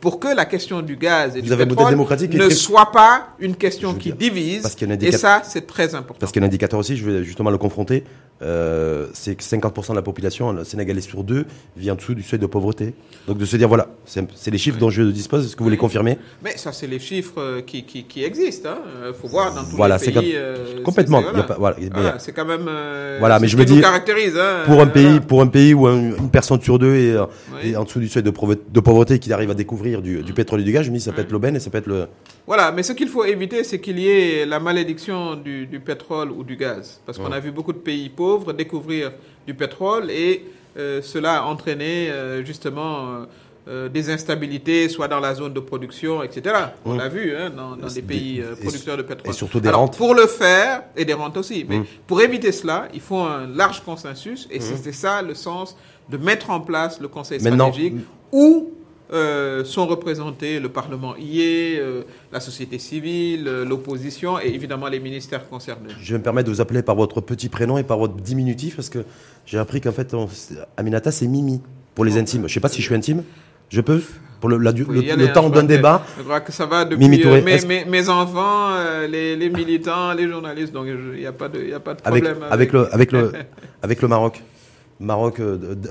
[0.00, 1.40] Pour que la question du gaz et.
[1.42, 4.62] Vous du pétrole démocratique ne très- soit pas une question qui dire, divise.
[4.62, 6.16] parce qu'il y a un et ça, c'est très important.
[6.20, 8.04] Parce qu'il y a un indicateur aussi, je vais justement le confronter,
[8.42, 11.44] euh, c'est que 50% de la population, le Sénégalais sur deux,
[11.76, 12.94] vit en dessous du seuil de pauvreté.
[13.28, 15.76] Donc de se dire, voilà, c'est les chiffres dont je dispose, est-ce que vous les
[15.76, 16.16] confirmez?
[16.42, 18.70] Mais ça, c'est les chiffres euh, qui, qui, qui existent.
[19.06, 20.32] Il faut voir dans tous Voilà, les pays.
[20.34, 21.76] euh, complètement, voilà, Voilà,
[22.14, 22.66] mais- c'est quand même.
[22.68, 24.36] euh, Voilà, mais ce je me qui nous dis, caractérise.
[24.38, 27.12] hein, pour un, euh, pays, pour un pays où un- une personne sur deux est,
[27.16, 27.26] euh,
[27.62, 27.72] Oui.
[27.72, 30.32] est en dessous du seuil de pauvreté, de pauvreté qui arrive à découvrir du, du
[30.32, 31.86] pétrole et du gaz, je me dis, ça peut être l'aubaine et ça peut être
[31.88, 32.06] le...
[32.46, 36.30] Voilà, mais ce qu'il faut éviter, c'est qu'il y ait la malédiction du, du pétrole
[36.30, 37.00] ou du gaz.
[37.04, 39.12] Parce qu'on a vu beaucoup de pays pauvres découvrir
[39.46, 40.44] du pétrole et
[40.78, 43.26] euh, cela a entraîné euh, justement
[43.68, 46.54] euh, des instabilités, soit dans la zone de production, etc.
[46.84, 49.30] On l'a vu hein, dans, dans des pays producteurs de pétrole.
[49.30, 49.96] et surtout des Alors, rentes.
[49.98, 51.84] Pour le faire, et des rentes aussi, mais Mm.
[52.06, 54.62] pour éviter cela, il faut un large consensus et Mm.
[54.62, 55.76] c'était ça le sens
[56.08, 57.94] de mettre en place le Conseil Maintenant- stratégique
[58.32, 58.70] où
[59.12, 64.88] euh, sont représentés le Parlement y est, euh, la société civile, euh, l'opposition et évidemment
[64.88, 65.90] les ministères concernés.
[66.00, 68.76] Je vais me permettre de vous appeler par votre petit prénom et par votre diminutif
[68.76, 69.00] parce que
[69.46, 70.28] j'ai appris qu'en fait, on-
[70.76, 71.60] Aminata, c'est Mimi
[71.94, 72.46] pour les intimes.
[72.48, 73.24] Je sais pas si je suis intime.
[73.68, 74.00] Je peux
[74.40, 76.02] Pour le, la le- le hein, temps d'un débat.
[76.16, 78.70] Je crois que ça va depuis Mimi Touré, mes, est-ce- mes- mes enfants,
[79.08, 82.00] les, les militants, les journalistes, donc il n'y a, pas de- y a pas de
[82.04, 82.48] avec, problème.
[82.50, 83.32] avec, le, avec, le,
[83.82, 84.42] avec le Maroc.
[84.98, 85.40] Maroc,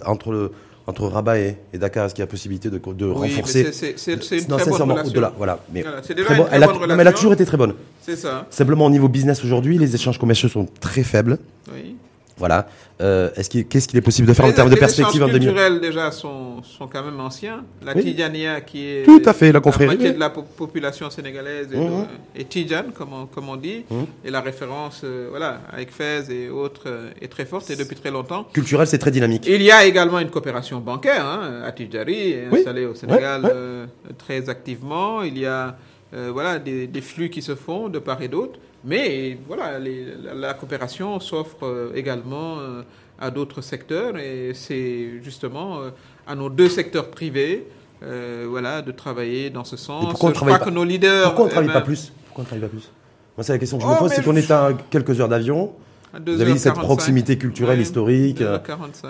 [0.06, 0.52] entre, le,
[0.90, 3.72] entre Rabat et, et Dakar, est-ce qu'il y a possibilité de, de Oui, mais renforcer
[3.72, 5.12] c'est- une Non, très bonne sincèrement, relation.
[5.12, 5.60] au-delà, voilà.
[5.72, 7.74] Mais Voilà, très bon- elle, a, mais elle toujours été très bonne.
[8.02, 11.38] C'est ça, Simplement, au niveau business aujourd'hui, les échanges commerciaux sont très faibles.
[11.74, 11.96] oui.
[12.40, 12.68] Voilà.
[13.02, 15.22] Euh, est-ce qu'il- Qu'est-ce qu'il est possible de faire en les, termes de les perspective
[15.22, 17.64] en échanges 2000 culturels déjà sont, sont quand même anciens.
[17.86, 18.04] La Oui.
[18.04, 20.16] Tidjania qui est Tout à fait, la confrérie, moitié oui.
[20.16, 23.86] de la po- population sénégalaise et, de- et Tidjane comme on, comme on dit.
[24.26, 27.96] Et la référence euh, voilà, avec Fès et autres euh, est très forte et depuis
[27.96, 28.46] très longtemps.
[28.54, 29.46] Culturel, c'est très dynamique.
[29.48, 31.26] Il y a également une coopération bancaire.
[31.26, 31.62] Hein.
[31.66, 32.60] Atidjari est Oui.
[32.60, 33.54] installé au Sénégal Ouais, ouais.
[33.56, 33.86] euh,
[34.18, 35.24] très activement.
[35.24, 35.78] Il y a
[36.14, 38.60] euh, voilà, des, des flux qui se font de part et d'autre.
[38.84, 42.82] Mais voilà, les- la, la coopération s'offre euh, également euh,
[43.20, 44.18] à d'autres secteurs.
[44.18, 45.80] Et c'est justement
[46.28, 47.68] à nos deux secteurs privés
[48.02, 50.06] voilà, de travailler dans ce sens.
[50.12, 51.26] pourquoi on Je crois que nos leaders.
[51.26, 52.14] Pourquoi on ne travaille pas plus?
[52.28, 52.90] Pourquoi on travaille pas plus?
[53.36, 55.74] Moi, c'est la question que je me pose c'est qu'on est à quelques heures d'avion.
[56.14, 58.44] Vous avez dit cette proximité culturelle, historique.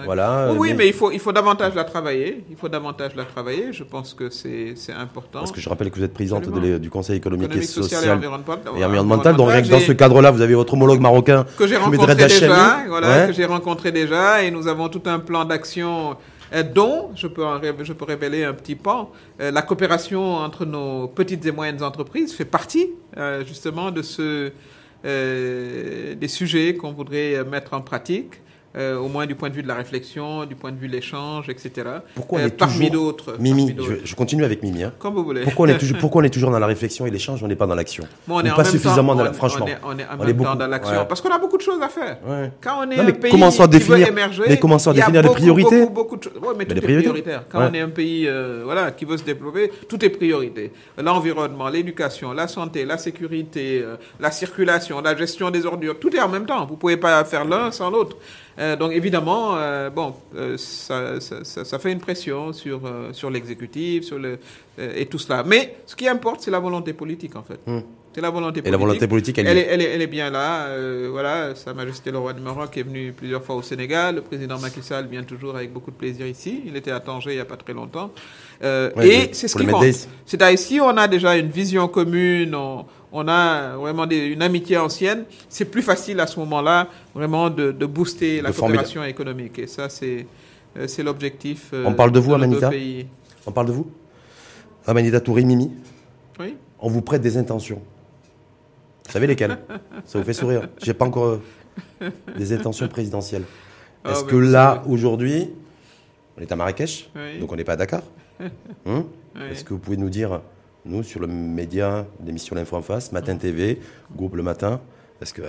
[0.05, 0.51] Voilà.
[0.55, 0.87] Oui, mais...
[0.87, 2.43] il, faut, il faut davantage la travailler.
[2.49, 3.71] Il faut davantage la travailler.
[3.71, 5.39] Je pense que c'est important.
[5.39, 9.35] Parce que je rappelle que vous êtes présidente du Conseil économique, et social, et environnemental.
[9.35, 11.45] Donc, dans ce cadre-là, vous avez votre homologue marocain.
[11.57, 12.83] Que j'ai rencontré déjà.
[12.87, 14.43] Voilà, que j'ai rencontré déjà.
[14.43, 16.15] Et nous avons tout un plan d'action
[16.53, 17.43] euh, dont je peux,
[17.83, 19.11] je peux révéler un petit pan.
[19.39, 24.21] Euh, la coopération entre nos petites et moyennes entreprises fait partie euh, justement de ce
[24.21, 24.49] euh,
[25.03, 28.41] des sujets qu'on voudrait mettre en pratique.
[28.77, 30.93] Euh, au moins du point de vue de la réflexion, du point de vue de
[30.93, 31.87] l'échange, etc.
[32.13, 34.83] Pourquoi on euh, est parmi d'autres Mimi, je, continue avec Mimi.
[34.83, 34.93] Hein.
[34.99, 35.41] Comme vous voulez.
[35.41, 37.55] Pourquoi on est toujours, pourquoi on est toujours dans la réflexion et l'échange, on n'est
[37.55, 38.07] pas dans l'action?
[38.27, 39.65] Bon, On n'est pas suffisamment dans la, franchement.
[39.83, 42.19] On est, en même temps dans l'action parce qu'on a beaucoup de choses à faire.
[42.61, 45.79] Quand on est un pays qui définir, veut émerger, mais commençons à définir des priorités.
[45.81, 46.33] Beaucoup, beaucoup, de choses.
[46.35, 47.45] Ouais, mais, tout est prioritaire.
[47.49, 50.71] Quand on est un pays, euh, voilà, qui veut se développer, tout est priorité.
[51.01, 53.83] L'environnement, l'éducation, la santé, la sécurité,
[54.19, 56.67] la circulation, la gestion des ordures, tout est en même temps.
[56.67, 58.15] Vous pouvez pas faire l'un sans l'autre.
[58.59, 62.81] Euh, donc évidemment, euh, bon, euh, ça, fait une pression sur,
[63.13, 64.37] sur l'exécutif, sur le,
[64.77, 65.43] et tout cela.
[65.43, 67.59] Mais ce qui importe, c'est la volonté politique, en fait.
[67.65, 67.81] Hmm.
[68.13, 68.67] C'est la volonté politique.
[68.67, 69.67] Et la volonté politique, elle, est...
[69.69, 70.67] Elle, est, elle est bien là.
[71.11, 74.15] voilà, Sa Majesté le roi de Maroc est venu plusieurs fois au Sénégal.
[74.15, 76.63] Le président Macky Sall vient toujours avec beaucoup de plaisir ici.
[76.65, 78.11] Il était à Tanger il n'y a pas très longtemps.
[78.61, 79.85] et c'est ce qui compte.
[80.25, 82.55] C'est-à-dire ici, on a déjà une vision commune.
[82.55, 87.71] On, on a vraiment une amitié ancienne, c'est plus facile à ce moment-là vraiment de,
[87.85, 89.59] booster la coopération économique.
[89.59, 90.25] Et ça, c'est
[90.77, 91.71] euh, c'est l'objectif.
[91.73, 92.69] Euh, on parle de vous, Amanita
[93.47, 93.89] On parle de vous
[94.85, 95.71] Amanita Touré, Mimi
[96.39, 96.55] Oui.
[96.79, 97.81] On vous prête des intentions.
[99.09, 99.57] Vous savez lesquelles
[100.05, 100.69] Ça vous fait sourire.
[100.77, 101.39] J'ai pas encore
[101.99, 103.41] euh, des intentions présidentielles.
[104.03, 105.49] Ah, Est-ce que là, aujourd'hui,
[106.37, 108.03] on est à Marrakech, donc on n'est pas à Dakar
[108.85, 109.05] hein?
[109.49, 110.41] Est-ce que vous pouvez nous dire
[110.85, 113.79] nous, sur le média, l'émission L'Info en face, Matin TV,
[114.15, 114.79] Groupe Le Matin,
[115.23, 115.41] est-ce que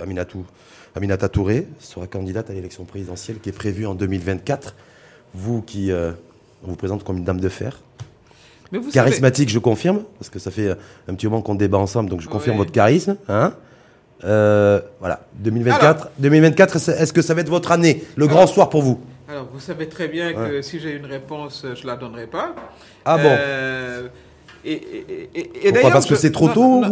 [0.95, 4.75] Aminata Touré sera candidate à l'élection présidentielle qui est prévue en 2024
[5.35, 6.13] Vous qui euh,
[6.63, 7.79] vous présente comme une dame de fer
[8.93, 10.69] Charismatique, je confirme, parce que ça fait
[11.07, 13.17] un petit moment qu'on débat ensemble, donc je confirme votre charisme.
[13.27, 13.53] Hein
[14.23, 18.81] euh, voilà, 2024, 2024 est-ce que ça va être votre année, le grand soir pour
[18.81, 19.01] vous?
[19.27, 22.53] Alors, vous savez très bien que si j'ai une réponse, je ne la donnerai pas.
[23.05, 23.23] Ah bon?
[23.29, 24.07] Euh,
[24.63, 25.89] et, et, pourquoi?
[25.89, 26.83] Parce que c'est trop tôt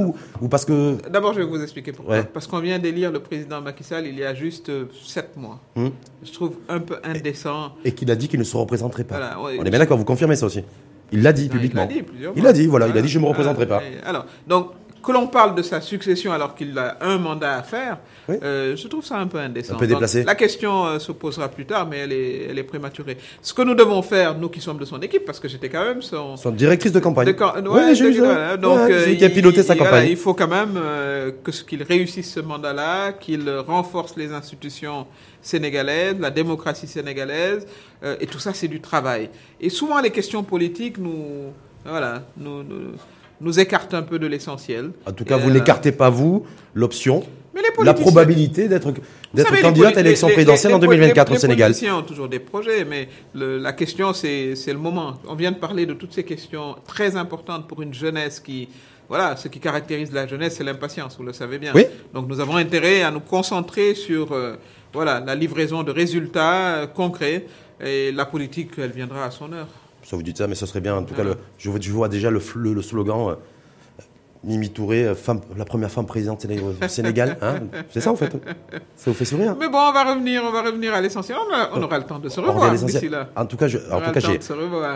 [0.41, 0.97] ou, parce que...
[1.07, 2.23] D'abord, je vais vous expliquer pourquoi.
[2.23, 5.59] Parce qu'on vient d'élire le président Macky Sall il y a juste euh, sept mois.
[5.75, 5.89] Hmm.
[6.23, 7.73] Je trouve un peu indécent.
[7.85, 9.37] Et, qu'il a dit qu'il ne se représenterait pas.
[9.39, 10.63] On est bien d'accord, vous confirmez ça aussi
[11.11, 11.87] Il l'a dit publiquement.
[12.35, 13.81] Il l'a dit, voilà, il a dit je ne me représenterai pas.
[14.05, 17.97] Alors, donc, que l'on parle de sa succession alors qu'il a un mandat à faire,
[18.29, 19.75] euh, je trouve ça un peu indécent.
[19.75, 20.23] Un peu déplacé.
[20.23, 23.17] la question euh, se posera plus tard, mais elle est, elle est prématurée.
[23.41, 25.83] Ce que nous devons faire, nous qui sommes de son équipe, parce que j'étais quand
[25.83, 26.37] même son...
[26.37, 27.33] Son directrice de campagne.
[27.65, 28.11] oui, j'ai.
[28.57, 30.09] Donc, euh, il a piloté sa campagne.
[30.09, 30.79] il faut quand même
[31.43, 35.07] que qu'il réussisse ce mandat-là, qu'il renforce les institutions
[35.41, 37.65] sénégalaises, la démocratie sénégalaise,
[38.19, 39.29] et tout ça, c'est du travail.
[39.59, 41.51] Et souvent, les questions politiques nous...
[41.85, 42.91] Voilà, nous, nous
[43.41, 44.91] nous écarte un peu de l'essentiel.
[45.05, 47.23] En tout cas, vous n'écartez pas, vous, l'option,
[47.83, 48.93] la probabilité d'être
[49.61, 51.71] candidate à l'élection présidentielle en 2024 au Sénégal.
[51.71, 55.15] Les politiciens ont toujours des projets, mais la question, c'est le moment.
[55.27, 58.69] On vient de parler de toutes ces questions très importantes pour une jeunesse qui...
[59.07, 61.71] Voilà, ce qui caractérise la jeunesse, c'est l'impatience, vous le savez bien.
[61.73, 61.83] Oui.
[62.13, 64.55] Donc nous avons intérêt à nous concentrer sur euh,
[64.93, 67.47] voilà, la livraison de résultats euh, concrets
[67.83, 69.65] et la politique, elle viendra à son heure.
[70.09, 70.95] Ça vous dites ça, mais ce serait bien.
[70.95, 73.29] En tout cas, le, je, vois, je, vois, déjà le, le, slogan.
[73.29, 73.35] Euh,
[74.43, 77.37] Mimi Touré, euh, femme, la première femme présidente au Sénégal.
[77.43, 77.59] Hein
[77.91, 78.31] c'est ça, en fait.
[78.95, 81.37] Ça vous fait sourire Mais bon, on va revenir, on va revenir à l'essentiel.
[81.73, 83.29] On, aura le temps de se revoir d'ici là.
[83.35, 84.39] En tout cas, je, en, tout cas j'ai,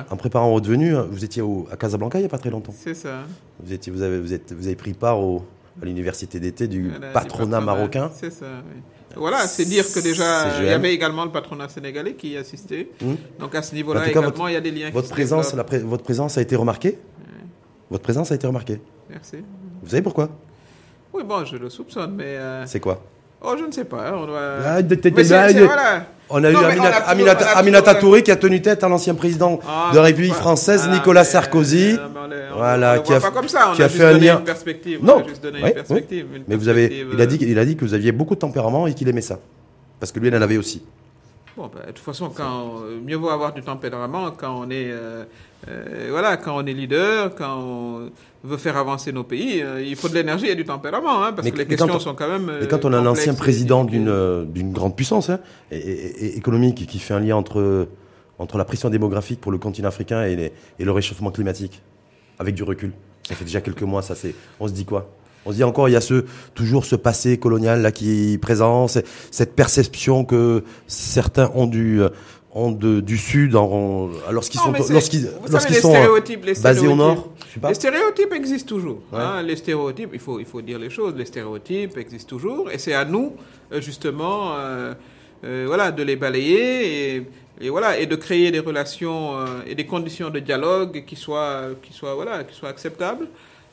[0.09, 2.73] en préparant votre venue, vous étiez au, à Casablanca il n'y a pas très longtemps.
[2.75, 3.19] C'est ça.
[3.63, 5.45] Vous, étiez, vous, avez, vous, êtes, vous avez pris part au,
[5.79, 8.09] à l'université d'été du, patronat marocain.
[8.15, 8.81] C'est ça, oui.
[9.15, 12.89] Voilà, c'est dire que déjà, il y avait également le patronat sénégalais qui y assistait.
[13.01, 13.15] Hmm.
[13.39, 16.03] Donc à ce niveau-là, également, il y a des liens votre qui présence, se Votre
[16.03, 16.97] présence a été remarquée?
[17.89, 18.81] Votre présence a été remarquée?
[19.09, 19.37] Merci.
[19.83, 20.29] Vous savez pourquoi?
[21.13, 22.37] Oui, bon, je le soupçonne, mais...
[22.37, 23.03] Euh, c'est quoi?
[23.43, 24.13] Oh, je ne sais pas.
[24.15, 24.39] On, doit...
[24.65, 24.79] ah,
[26.29, 26.55] on a eu
[27.55, 30.93] Aminata, Touré qui a tenu tête à l'ancien président ah, de la République française, ah,
[30.93, 31.97] Nicolas Sarkozy.
[31.99, 33.19] Euh, voilà, qui a,
[33.89, 34.41] fait un lien.
[35.01, 35.23] Non,
[36.47, 38.87] mais vous avez, il a dit, il a dit que vous aviez beaucoup de tempérament
[38.87, 39.39] et qu'il aimait ça,
[39.99, 40.81] parce que lui, il en avait aussi.
[41.55, 44.91] Bon, bah, de toute façon, quand, mieux vaut avoir du tempérament quand on est,
[46.09, 48.09] voilà, quand on est leader, quand on
[48.43, 51.57] veut faire avancer nos pays, il faut de l'énergie et du tempérament, hein, parce que
[51.57, 52.51] les questions sont quand même.
[52.61, 55.39] Mais quand on a un ancien président d'une d'une grande puissance hein,
[55.71, 57.87] et, économique qui fait un lien entre
[58.39, 61.81] entre la pression démographique pour le continent africain et, et le réchauffement climatique,
[62.39, 62.91] avec du recul.
[63.27, 64.35] Ça fait déjà quelques mois, ça c'est.
[64.59, 65.09] On se dit quoi?
[65.45, 66.25] On se dit encore, il y a ce
[66.55, 72.01] toujours ce passé colonial là qui est présent, cette perception que certains ont du
[72.55, 75.93] ont de, du sud en, lorsqu'ils sont lorsqu'ils lorsqu'ils sont
[76.61, 77.29] basés au nord.
[77.67, 78.99] Les stéréotypes existent toujours.
[79.11, 81.15] Hein, les stéréotypes, il faut il faut dire les choses.
[81.15, 83.33] Les stéréotypes existent toujours, et c'est à nous
[83.71, 84.53] euh, justement.
[84.55, 84.93] Euh,
[85.45, 87.27] euh, voilà, de les balayer et
[87.61, 91.67] et voilà et de créer des relations euh, et des conditions de dialogue qui soient
[91.81, 93.27] qui soient voilà qui soient acceptables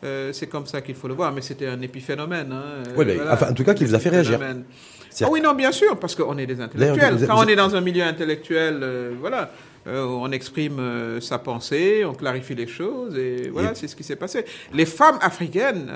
[0.05, 3.51] euh, c'est comme ça qu'il faut le voir mais c'était un épiphénomène hein, oui, enfin,
[3.51, 6.39] en tout cas qui vous a fait réagir ah oui non bien sûr parce qu'on
[6.39, 9.51] est des intellectuels quand on est dans un milieu intellectuel euh, voilà
[9.87, 10.79] on exprime
[11.23, 14.45] sa pensée, on clarifie les choses, et voilà, c'est ce qui s'est passé.
[14.75, 15.91] Les femmes africaines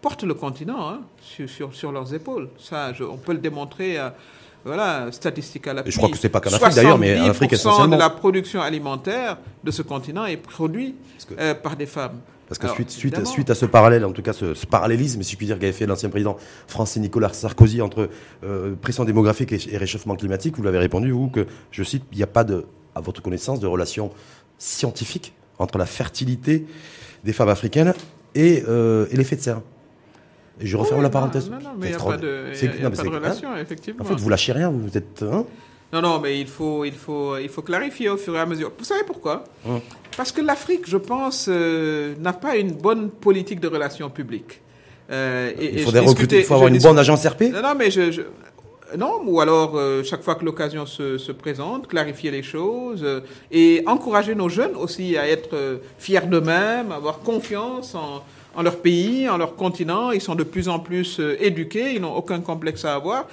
[0.00, 2.48] portent le continent hein, sur, sur, sur, leurs épaules.
[2.58, 3.96] Ça, on peut le démontrer
[4.64, 7.52] voilà, statistique à la Je crois que c'est pas qu'en Afrique d'ailleurs, mais en Afrique
[7.52, 7.96] essentiellement.
[7.96, 10.94] de la production alimentaire de ce continent est produit
[11.38, 12.20] euh, par des femmes.
[12.58, 15.36] Parce que suite, suite, suite, à ce parallèle, en tout cas ce, parallélisme, si je
[15.38, 16.36] puis dire, qu'avait fait l'ancien président
[16.66, 18.10] français Nicolas Sarkozy entre
[18.44, 22.22] euh, pression démographique et, réchauffement climatique, vous l'avez répondu, vous, que, je cite, il n'y
[22.22, 24.10] a pas, de, à votre connaissance, de relation
[24.58, 26.66] scientifique entre la fertilité
[27.24, 27.94] des femmes africaines
[28.34, 29.62] et, euh, et l'effet de serre.
[30.60, 31.48] Et je referme la parenthèse.
[31.48, 34.04] Non, non, mais il n'y a pas de, relation, effectivement.
[34.04, 35.22] En fait, vous lâchez rien, vous êtes.
[35.22, 35.46] Hein
[35.92, 38.72] non, non, mais il faut, il, faut, il faut clarifier au fur et à mesure.
[38.78, 39.44] Vous savez pourquoi?
[39.68, 39.80] Hein
[40.16, 44.62] Parce que l'Afrique, je pense, euh, n'a pas une bonne politique de relations publiques.
[45.10, 47.90] Euh, et, il faut, recruter, il faut avoir une bonne agence RP Non, non, mais
[47.90, 48.22] je,
[48.96, 53.06] non, ou alors, euh, chaque fois que l'occasion se, se, présente, clarifier les choses
[53.50, 58.24] et encourager nos jeunes aussi à être fiers d'eux-mêmes, avoir confiance en,
[58.54, 60.10] en leur pays, en leur continent.
[60.10, 63.26] Ils sont de plus en plus éduqués, ils n'ont aucun complexe à avoir.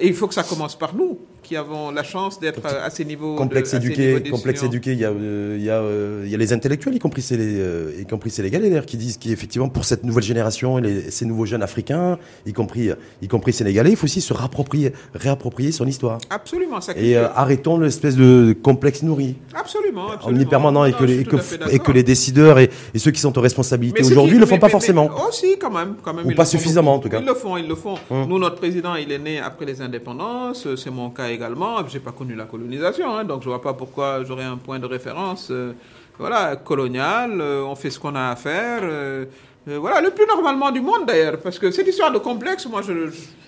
[0.00, 3.04] Et il faut que ça commence par nous qui avons la chance d'être à ces
[3.04, 3.36] niveaux.
[3.36, 4.92] Complexe éduqué, complexe éduqué.
[4.92, 7.22] Il y a, euh, il y a, euh, il y a les intellectuels, y compris
[7.22, 11.26] ces, euh, y compris ces sénégalais qui disent qu'effectivement pour cette nouvelle génération, les, ces
[11.26, 12.90] nouveaux jeunes africains, y compris,
[13.22, 16.18] y compris sénégalais, il faut aussi se réapproprier, réapproprier son histoire.
[16.30, 16.80] Absolument.
[16.80, 19.36] Ça et arrêtons l'espèce de complexe nourri.
[19.54, 20.10] Absolument.
[20.12, 20.40] absolument.
[20.40, 21.20] En y permanent et que, les,
[21.70, 24.70] et que, les décideurs et, ceux qui sont aux responsabilités aujourd'hui ne le font pas
[24.70, 25.10] forcément.
[25.14, 26.26] Oh si, quand même, quand même.
[26.26, 27.20] Ou pas suffisamment en tout cas.
[27.20, 27.96] Ils le font, ils le font.
[28.10, 28.26] Hum.
[28.28, 30.66] Nous, notre président, il est né après les indépendances.
[30.76, 31.86] C'est mon cas également.
[31.88, 34.86] J'ai pas connu la colonisation, hein, donc je vois pas pourquoi j'aurais un point de
[34.86, 35.48] référence.
[35.50, 35.72] Euh,
[36.18, 37.40] voilà, colonial.
[37.40, 38.82] Euh, on fait ce qu'on a à faire.
[39.66, 42.82] Euh, voilà, le plus normalement du monde d'ailleurs, parce que cette histoire de complexe, moi
[42.82, 42.92] je,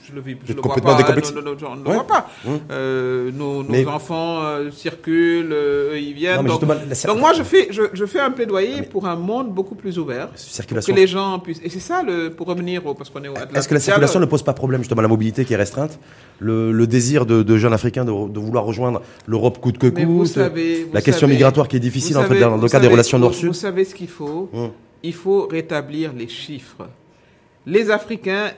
[0.06, 2.30] je le vis, je le vois pas, hein, ne le vois pas.
[2.70, 6.46] Euh, nos, nos enfants euh, circulent, euh, ils viennent.
[6.46, 9.98] donc, donc, moi je fais, je, je fais un plaidoyer pour un monde beaucoup plus
[9.98, 10.94] ouvert, circulation.
[10.94, 11.60] que les gens puissent.
[11.62, 13.28] Et c'est ça le, pour revenir au, parce qu'on est.
[13.54, 15.98] Est-ce que la circulation ne pose pas problème justement la mobilité qui est restreinte,
[16.38, 20.38] le, le désir de, de, jeunes Africains de, de vouloir rejoindre l'Europe coûte que coûte,
[20.92, 23.48] la question migratoire qui est difficile dans le cas des relations Nord-Sud.
[23.48, 24.70] Vous savez ce qu'il faut hum.
[25.06, 26.88] Il faut rétablir les chiffres.
[27.64, 28.50] Les Africains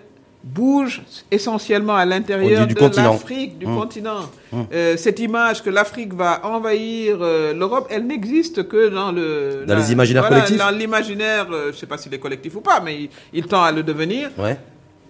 [0.43, 3.77] bouge essentiellement à l'intérieur de l'Afrique, du mmh.
[3.77, 4.21] continent.
[4.53, 4.63] Mmh.
[4.73, 9.77] Euh, cette image que l'Afrique va envahir euh, l'Europe, elle n'existe que dans le dans
[9.77, 10.57] les imaginaires collectifs.
[10.57, 13.63] Dans l'imaginaire, euh, je ne sais pas s'il est collectif ou pas, mais il, tend
[13.63, 14.31] à le devenir.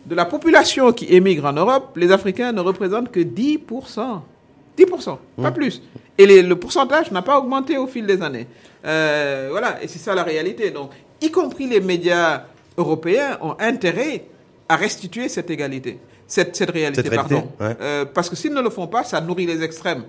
[0.07, 3.61] De la population qui émigre en Europe, les Africains ne représentent que 10%.
[4.79, 5.55] 10%, pas mmh.
[5.55, 5.83] plus.
[6.16, 8.46] Et le pourcentage n'a pas augmenté au fil des années.
[8.83, 10.70] voilà, et c'est ça la réalité.
[10.70, 12.42] Donc, y compris les médias
[12.76, 14.24] européens ont intérêt
[14.68, 17.48] à restituer cette égalité, cette, cette réalité, pardon.
[17.61, 20.04] Euh, parce que s'ils ne le font pas, ça nourrit les extrêmes.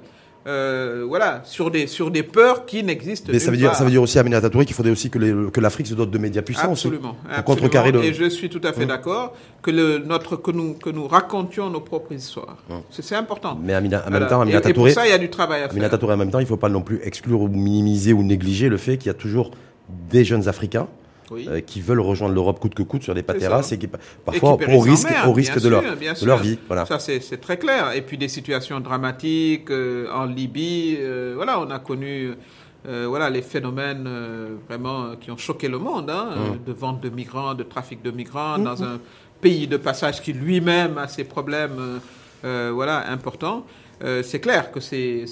[0.47, 3.89] Euh, voilà, sur des, sur des peurs qui n'existent Mais ça veut, dire, ça veut
[3.89, 6.71] dire aussi, Amina Tatouri, qu'il faudrait aussi que, que l'Afrique se dote de médias puissants
[6.71, 8.01] absolument, pour contrecarrer le...
[8.03, 8.87] Et je suis tout à fait hum.
[8.87, 12.55] d'accord que, le, notre, que, nous, que nous racontions nos propres histoires.
[12.69, 12.81] Hum.
[12.89, 13.59] C'est important.
[13.61, 14.69] Mais en même temps, Amina Tatouri...
[14.69, 15.71] Et, pour ça, il y a du travail à faire.
[15.71, 18.23] Amina Tatouri, en même temps, il ne faut pas non plus exclure ou minimiser ou
[18.23, 19.51] négliger le fait qu'il y a toujours
[20.09, 20.87] des jeunes Africains
[21.31, 23.87] euh, qui veulent rejoindre l'Europe coûte que coûte sur des pateras et qui
[24.25, 26.57] parfois au risque, au risque de, leur, de leur vie.
[26.67, 26.85] Voilà.
[26.85, 27.91] Ça c'est très clair.
[27.93, 30.97] Et puis des situations dramatiques euh, en Libye.
[30.99, 32.33] Euh, voilà, on a connu.
[32.85, 34.09] voilà les phénomènes
[34.67, 36.65] vraiment qui ont choqué le monde, hein, mmh.
[36.65, 38.63] de vente de migrants, de trafic de migrants mmh.
[38.63, 38.99] dans un
[39.41, 41.99] pays de passage qui lui-même a ses problèmes,
[42.41, 43.65] voilà, importants.
[44.23, 45.25] c'est clair que c'est,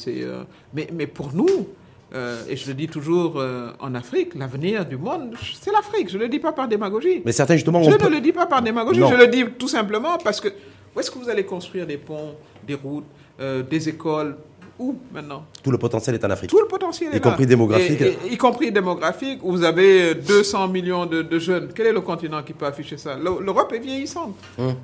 [0.74, 1.68] mais, mais pour nous,
[2.14, 6.10] euh, et je le dis toujours euh, en Afrique, l'avenir du monde, c'est l'Afrique.
[6.10, 7.22] Je ne le dis pas par démagogie.
[7.26, 7.84] Mais certains, justement.
[7.84, 10.48] Je ne le dis pas par démagogie, je le dis tout simplement parce que
[10.96, 13.06] où est-ce que vous allez construire des ponts, des routes,
[13.40, 14.36] euh, des écoles?
[14.80, 15.44] Où maintenant?
[15.64, 16.52] Tout le potentiel est en Afrique.
[16.52, 18.00] Tout le potentiel est y compris démographique.
[18.00, 21.70] Et- et- y compris démographique, où vous avez 200 millions de, de jeunes.
[21.74, 23.16] Quel est le continent qui peut afficher ça?
[23.16, 24.36] L'E- L'Europe est vieillissante.
[24.60, 24.76] Hum.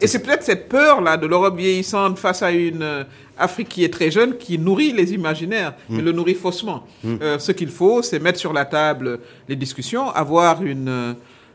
[0.00, 3.04] Et c'est peut-être cette peur-là de l'Europe vieillissante face à une euh,
[3.38, 6.86] Afrique qui est très jeune qui nourrit les imaginaires, mais le nourrit faussement.
[7.04, 11.12] Euh, ce qu'il faut, c'est mettre sur la table les discussions, avoir une, euh,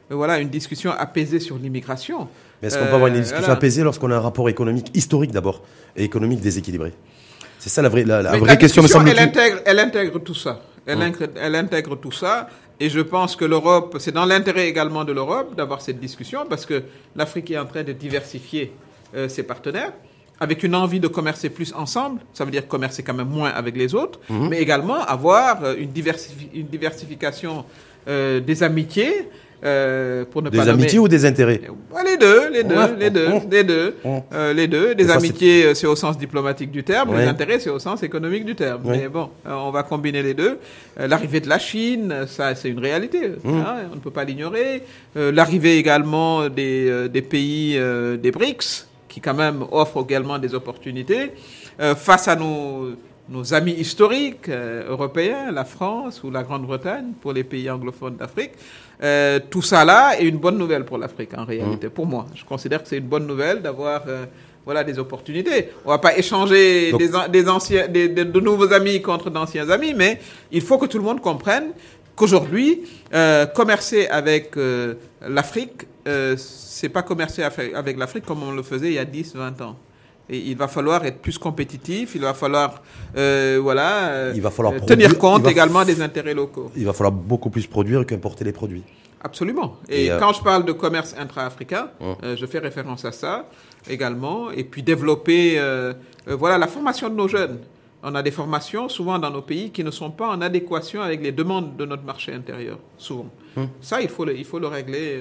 [0.09, 2.27] voilà, une discussion apaisée sur l'immigration.
[2.61, 3.53] Mais est-ce qu'on peut avoir une discussion voilà.
[3.53, 5.63] apaisée lorsqu'on a un rapport économique historique d'abord
[5.95, 6.93] et économique déséquilibré?
[7.57, 9.41] C'est ça la vraie, la, la vraie question, me discussion, elle semble-t-il.
[9.41, 10.61] intègre, elle intègre tout ça.
[10.85, 12.49] Elle, intègre, elle intègre tout ça.
[12.83, 16.65] Et je pense que l'Europe, c'est dans l'intérêt également de l'Europe d'avoir cette discussion parce
[16.65, 16.77] que
[17.15, 18.65] l'Afrique est en train de diversifier
[19.15, 19.93] euh, ses partenaires
[20.39, 22.17] avec une envie de commercer plus ensemble.
[22.33, 24.49] Ça veut dire commercer quand même moins avec les autres, Hum.
[24.49, 27.53] mais également avoir euh, une, diversifi- une diversification
[28.07, 29.29] euh, des amitiés.
[29.63, 31.61] Euh, pour ne Des pas nommer- amitiés ou des intérêts
[31.93, 32.95] Ouais, les deux, les deux, Ouais.
[32.99, 33.95] les deux, les deux.
[34.33, 34.95] Euh, les deux.
[34.95, 37.21] Des amitiés, euh, c'est au sens diplomatique du terme, Ouais.
[37.23, 38.81] les intérêts, c'est au sens économique du terme.
[38.85, 40.57] Mais bon, euh, on va combiner les deux.
[40.99, 43.29] Euh, L'arrivée de la Chine, euh, ça, c'est une réalité.
[43.43, 43.49] Mmh.
[43.59, 44.83] hein, on ne peut pas l'ignorer.
[45.17, 50.37] Euh, L'arrivée également des, euh, des pays euh, des BRICS, qui quand même offrent également
[50.39, 51.31] des opportunités
[51.79, 52.91] Euh, face à nos
[53.31, 58.51] nos amis historiques euh, européens, la France ou la Grande-Bretagne, pour les pays anglophones d'Afrique.
[59.01, 61.89] Euh, tout ça là est une bonne nouvelle pour l'Afrique en réalité.
[61.89, 64.25] Pour moi, je considère que c'est une bonne nouvelle d'avoir euh,
[64.65, 65.69] voilà des opportunités.
[65.85, 69.29] On va pas échanger Donc- des, an- des anciens, des- des- de nouveaux amis contre
[69.29, 70.19] d'anciens amis, mais
[70.51, 71.71] il faut que tout le monde comprenne
[72.15, 72.81] qu'aujourd'hui,
[73.55, 74.51] commercer avec
[75.27, 75.87] l'Afrique,
[76.37, 79.77] c'est pas commercer avec l'Afrique comme on le faisait il y a 10, 20 ans.
[80.31, 82.81] Et il va falloir être plus compétitif, il va falloir,
[83.17, 86.71] euh, voilà, euh, Il va falloir euh, tenir compte également des intérêts locaux.
[86.77, 88.83] Il va falloir beaucoup plus produire qu'importer les produits.
[89.23, 89.75] Absolument.
[89.89, 93.45] Et, Et, euh, quand je parle de commerce intra-africain, euh, je fais référence à ça
[93.89, 94.51] également.
[94.51, 95.93] Et puis développer, euh,
[96.25, 97.59] voilà, la formation de nos jeunes.
[98.01, 101.21] On a des formations souvent dans nos pays qui ne sont pas en adéquation avec
[101.21, 103.27] les demandes de notre marché intérieur, souvent.
[103.57, 103.67] Hum.
[103.81, 105.19] Ça, il faut le, il faut le régler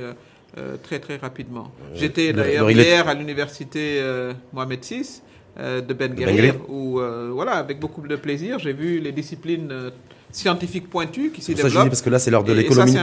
[0.58, 1.70] euh, très très rapidement.
[1.94, 5.22] J'étais le- d'ailleurs hier à l'université euh, Mohamed VI
[5.58, 6.54] euh, de Ben Ben Guerir.
[6.68, 7.00] où,
[7.32, 9.90] voilà, avec beaucoup de plaisir, j'ai vu les disciplines
[10.32, 12.52] scientifiques pointues qui s'y C'est pour ça je dis parce que là, c'est l'heure de
[12.52, 12.92] l'économie.
[12.92, 12.98] c'est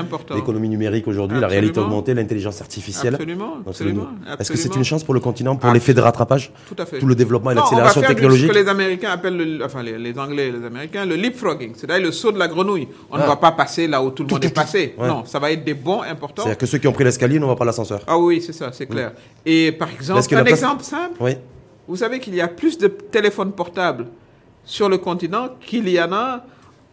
[0.69, 3.15] numérique aujourd'hui, la réalité augmentée, l'intelligence artificielle.
[3.15, 4.07] Absolument, c'est absolument,
[4.39, 6.85] Est-ce que c'est une chance pour le continent, pour Ah, l'effet de rattrapage Tout à
[6.85, 6.99] fait.
[6.99, 10.17] Tout le développement et l'accélération technologique ce que les Américains appellent, le- enfin les, les
[10.17, 12.87] Anglais et les Américains, le leapfrogging, c'est-à-dire le saut de la grenouille.
[13.11, 13.27] On ne Ah.
[13.27, 14.95] va pas passer là où tout le monde est passé.
[14.97, 15.07] Ouais.
[15.07, 16.43] Non, ça va être des bons importants.
[16.43, 18.01] C'est-à-dire que ceux qui ont pris l'escalier n'ont pas l'ascenseur.
[18.07, 19.11] Ah oui, c'est ça, c'est clair.
[19.45, 21.31] Et par exemple, un place- exemple simple, Oui.
[21.87, 24.07] vous savez qu'il y a plus de téléphones portables
[24.63, 26.43] sur le continent qu'il y en a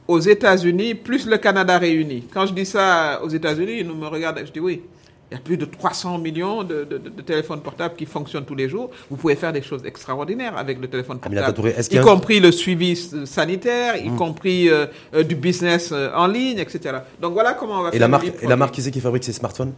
[0.08, 2.24] aux États-Unis, plus le Canada réuni.
[2.32, 4.82] Quand je dis ça aux États-Unis, ils nous me regardent, je dis oui.
[5.30, 8.68] Il y a plus de 300 millions de, de- téléphones portables qui fonctionnent tous les
[8.68, 8.90] jours.
[9.10, 11.54] Vous pouvez faire des choses extraordinaires avec le téléphone portable.
[11.54, 16.10] Touré, y y a compris le suivi sanitaire, y compris euh, euh, du business euh,
[16.14, 16.98] en ligne, etc.
[17.20, 19.32] Donc voilà comment on va Et faire la marque, et la marque qui fabrique ces
[19.32, 19.72] smartphones?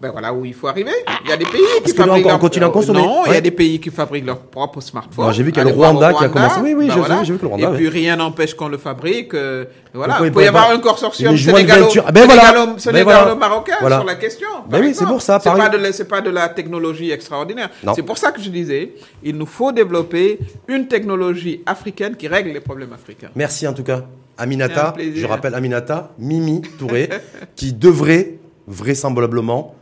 [0.00, 0.92] Ben voilà où il faut arriver.
[1.24, 3.02] Il y a des pays qui fabriquent leur- continue à consommer.
[3.02, 5.26] Non, il y a des pays qui fabriquent leurs propres smartphones.
[5.26, 6.60] Non, j'ai vu qu'il y a le Rwanda qui a commencé.
[6.62, 7.22] Oui, oui, Ben j'ai- voilà.
[7.22, 7.76] vu que le Rwanda, Et ouais.
[7.76, 9.34] puis rien n'empêche qu'on le fabrique.
[9.34, 10.18] euh, voilà.
[10.24, 12.42] Il peut y avoir un consortium une joint sénégalo, venture Ah ben voilà.
[12.44, 13.96] sénégalo- Ben sénégalo-marocain voilà.
[13.98, 14.48] sur la question.
[14.70, 17.68] Ben oui, c'est pour ça, C'est pas, de pas de la technologie extraordinaire.
[17.94, 22.50] C'est pour ça que je disais, il nous faut développer une technologie africaine qui règle
[22.52, 23.28] les problèmes africains.
[23.36, 24.04] Merci en tout cas.
[24.38, 27.10] Aminata, je rappelle Aminata, Mimi Touré,
[27.56, 29.74] qui devrait vraisemblablement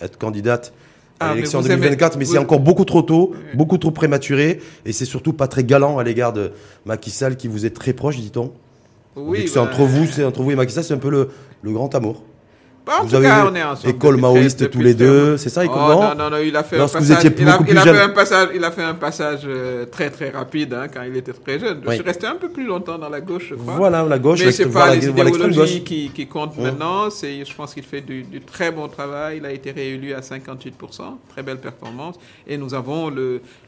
[0.00, 0.72] être candidate
[1.18, 4.92] à Ah, l'élection vous 2024, mais c'est encore beaucoup trop tôt, beaucoup trop prématuré, et
[4.92, 6.52] c'est surtout pas très galant à l'égard de
[6.86, 8.52] Macky Sall, qui vous est très proche, dit-on.
[9.16, 11.28] Oui, c'est ben, entre vous, c'est entre vous et Macky Sall, c'est un peu le,
[11.62, 12.22] le grand amour.
[12.88, 13.90] En Vous tout avez cas, on est ensemble.
[13.90, 16.64] école depuis maoïste tous les deux, c'est ça, école Oh, non non, non, il a
[16.64, 17.24] fait Lorsque un passage.
[17.38, 17.96] il a, il fait jeune.
[17.96, 18.48] un passage.
[18.54, 21.80] Il a fait un passage euh, très très rapide hein, quand il était très jeune.
[21.84, 21.94] Je Oui.
[21.96, 23.74] suis resté un peu plus longtemps dans la gauche, je crois.
[23.76, 25.84] Voilà, la gauche, Mais c'est pas voilà, les voilà, idéologies gauche.
[25.84, 27.10] qui, qui comptent maintenant.
[27.10, 29.36] C'est, je pense qu'il fait du, du très bon travail.
[29.36, 30.72] Il a été réélu à 58%,
[31.28, 32.16] très belle performance.
[32.48, 33.12] Et nous avons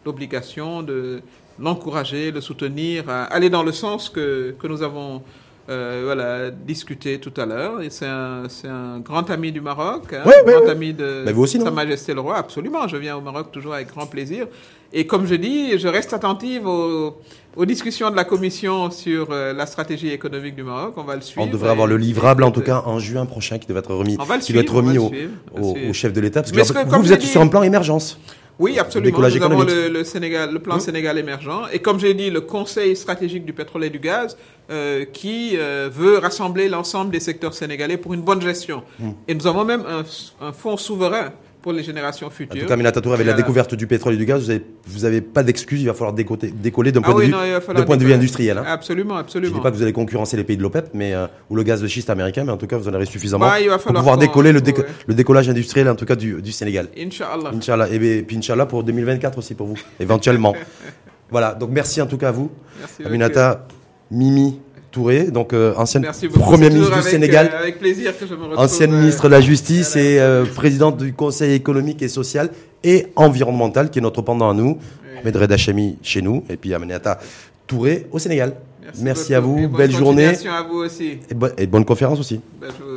[0.05, 1.21] l'obligation de
[1.61, 5.23] l'encourager, le soutenir, à aller dans le sens que, que nous avons
[5.69, 7.83] euh, voilà, discuté tout à l'heure.
[7.83, 11.33] Et c'est un, un grand ami du Maroc, hein, Oui, oui, grand ami de Mais
[11.33, 12.37] vous aussi, Sa Majesté le Roi.
[12.37, 14.47] Absolument, je viens au Maroc toujours avec grand plaisir.
[14.93, 17.17] Et comme je dis, je reste attentive aux,
[17.57, 20.95] aux discussions de la Commission sur euh, la stratégie économique du Maroc.
[20.97, 21.47] On va le suivre.
[21.47, 24.17] On devrait avoir le livrable, en tout cas, en juin prochain, qui devrait être remis,
[24.21, 25.11] On va le qui doit être suivre,
[25.55, 26.43] on va remis au, chef de l'État.
[26.43, 28.19] Parce que, vous, que, vous êtes dit- sur un plan émergence.
[28.59, 29.11] Oui, absolument.
[29.11, 31.69] décollage Nous avons le, le Sénégal, le plan Sénégal émergent.
[31.73, 34.37] Et comme j'ai dit, le Conseil stratégique du pétrole et du gaz
[34.71, 38.83] euh, qui euh, veut rassembler l'ensemble des secteurs sénégalais pour une bonne gestion.
[38.99, 39.11] Mm.
[39.29, 40.05] Et nous avons même un,
[40.47, 41.33] un fonds souverain
[41.63, 42.61] pour les générations En futures.
[42.61, 44.51] tout cas, Aminata Touré, avec la découverte du pétrole et du gaz,
[44.87, 47.75] vous n'avez pas d'excuses, il va falloir décoter- décoller d'un Ah point, oui, de, vue,
[47.75, 48.59] non, point de industriel.
[48.59, 48.65] hein.
[48.67, 49.55] Absolument, Je ne absolument.
[49.57, 51.81] dis pas que vous allez concurrencer les pays de l'OPEP mais, euh, ou le gaz
[51.81, 54.53] de schiste américain, mais en tout cas, vous en aurez suffisamment Bah, pour pouvoir décoller
[54.53, 54.87] le, déco- ouais.
[55.07, 56.89] le décollage industriel, en tout cas, du, du Sénégal.
[56.99, 57.51] Inch'Allah.
[57.55, 57.89] Inch'Allah.
[57.91, 60.55] Et bien, puis Inch'Allah pour 2024 aussi pour vous, éventuellement.
[61.31, 62.51] voilà, donc merci en tout cas à vous.
[62.81, 63.05] Merci.
[63.05, 63.67] Aminata
[64.11, 64.59] Mimi
[64.93, 68.43] Touré, donc euh, ancienne Merci C'est ministre du Sénégal, euh, avec plaisir que je me
[68.43, 68.59] retrouve.
[68.59, 72.51] ancienne euh, ministre de la Justice et euh, présidente du Conseil économique et social
[72.85, 74.79] et environnemental, qui est notre pendant à nous.
[75.21, 77.19] Ahmed Reda Chemi chez nous, et puis Aminata
[77.67, 78.55] Touré au Sénégal.
[79.01, 81.19] Merci, à vous, Et belle journée continuation à vous aussi.
[81.31, 82.41] et, bo- et bonne conférence aussi.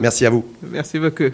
[0.02, 0.44] Merci à vous.
[0.72, 1.30] Merci beaucoup.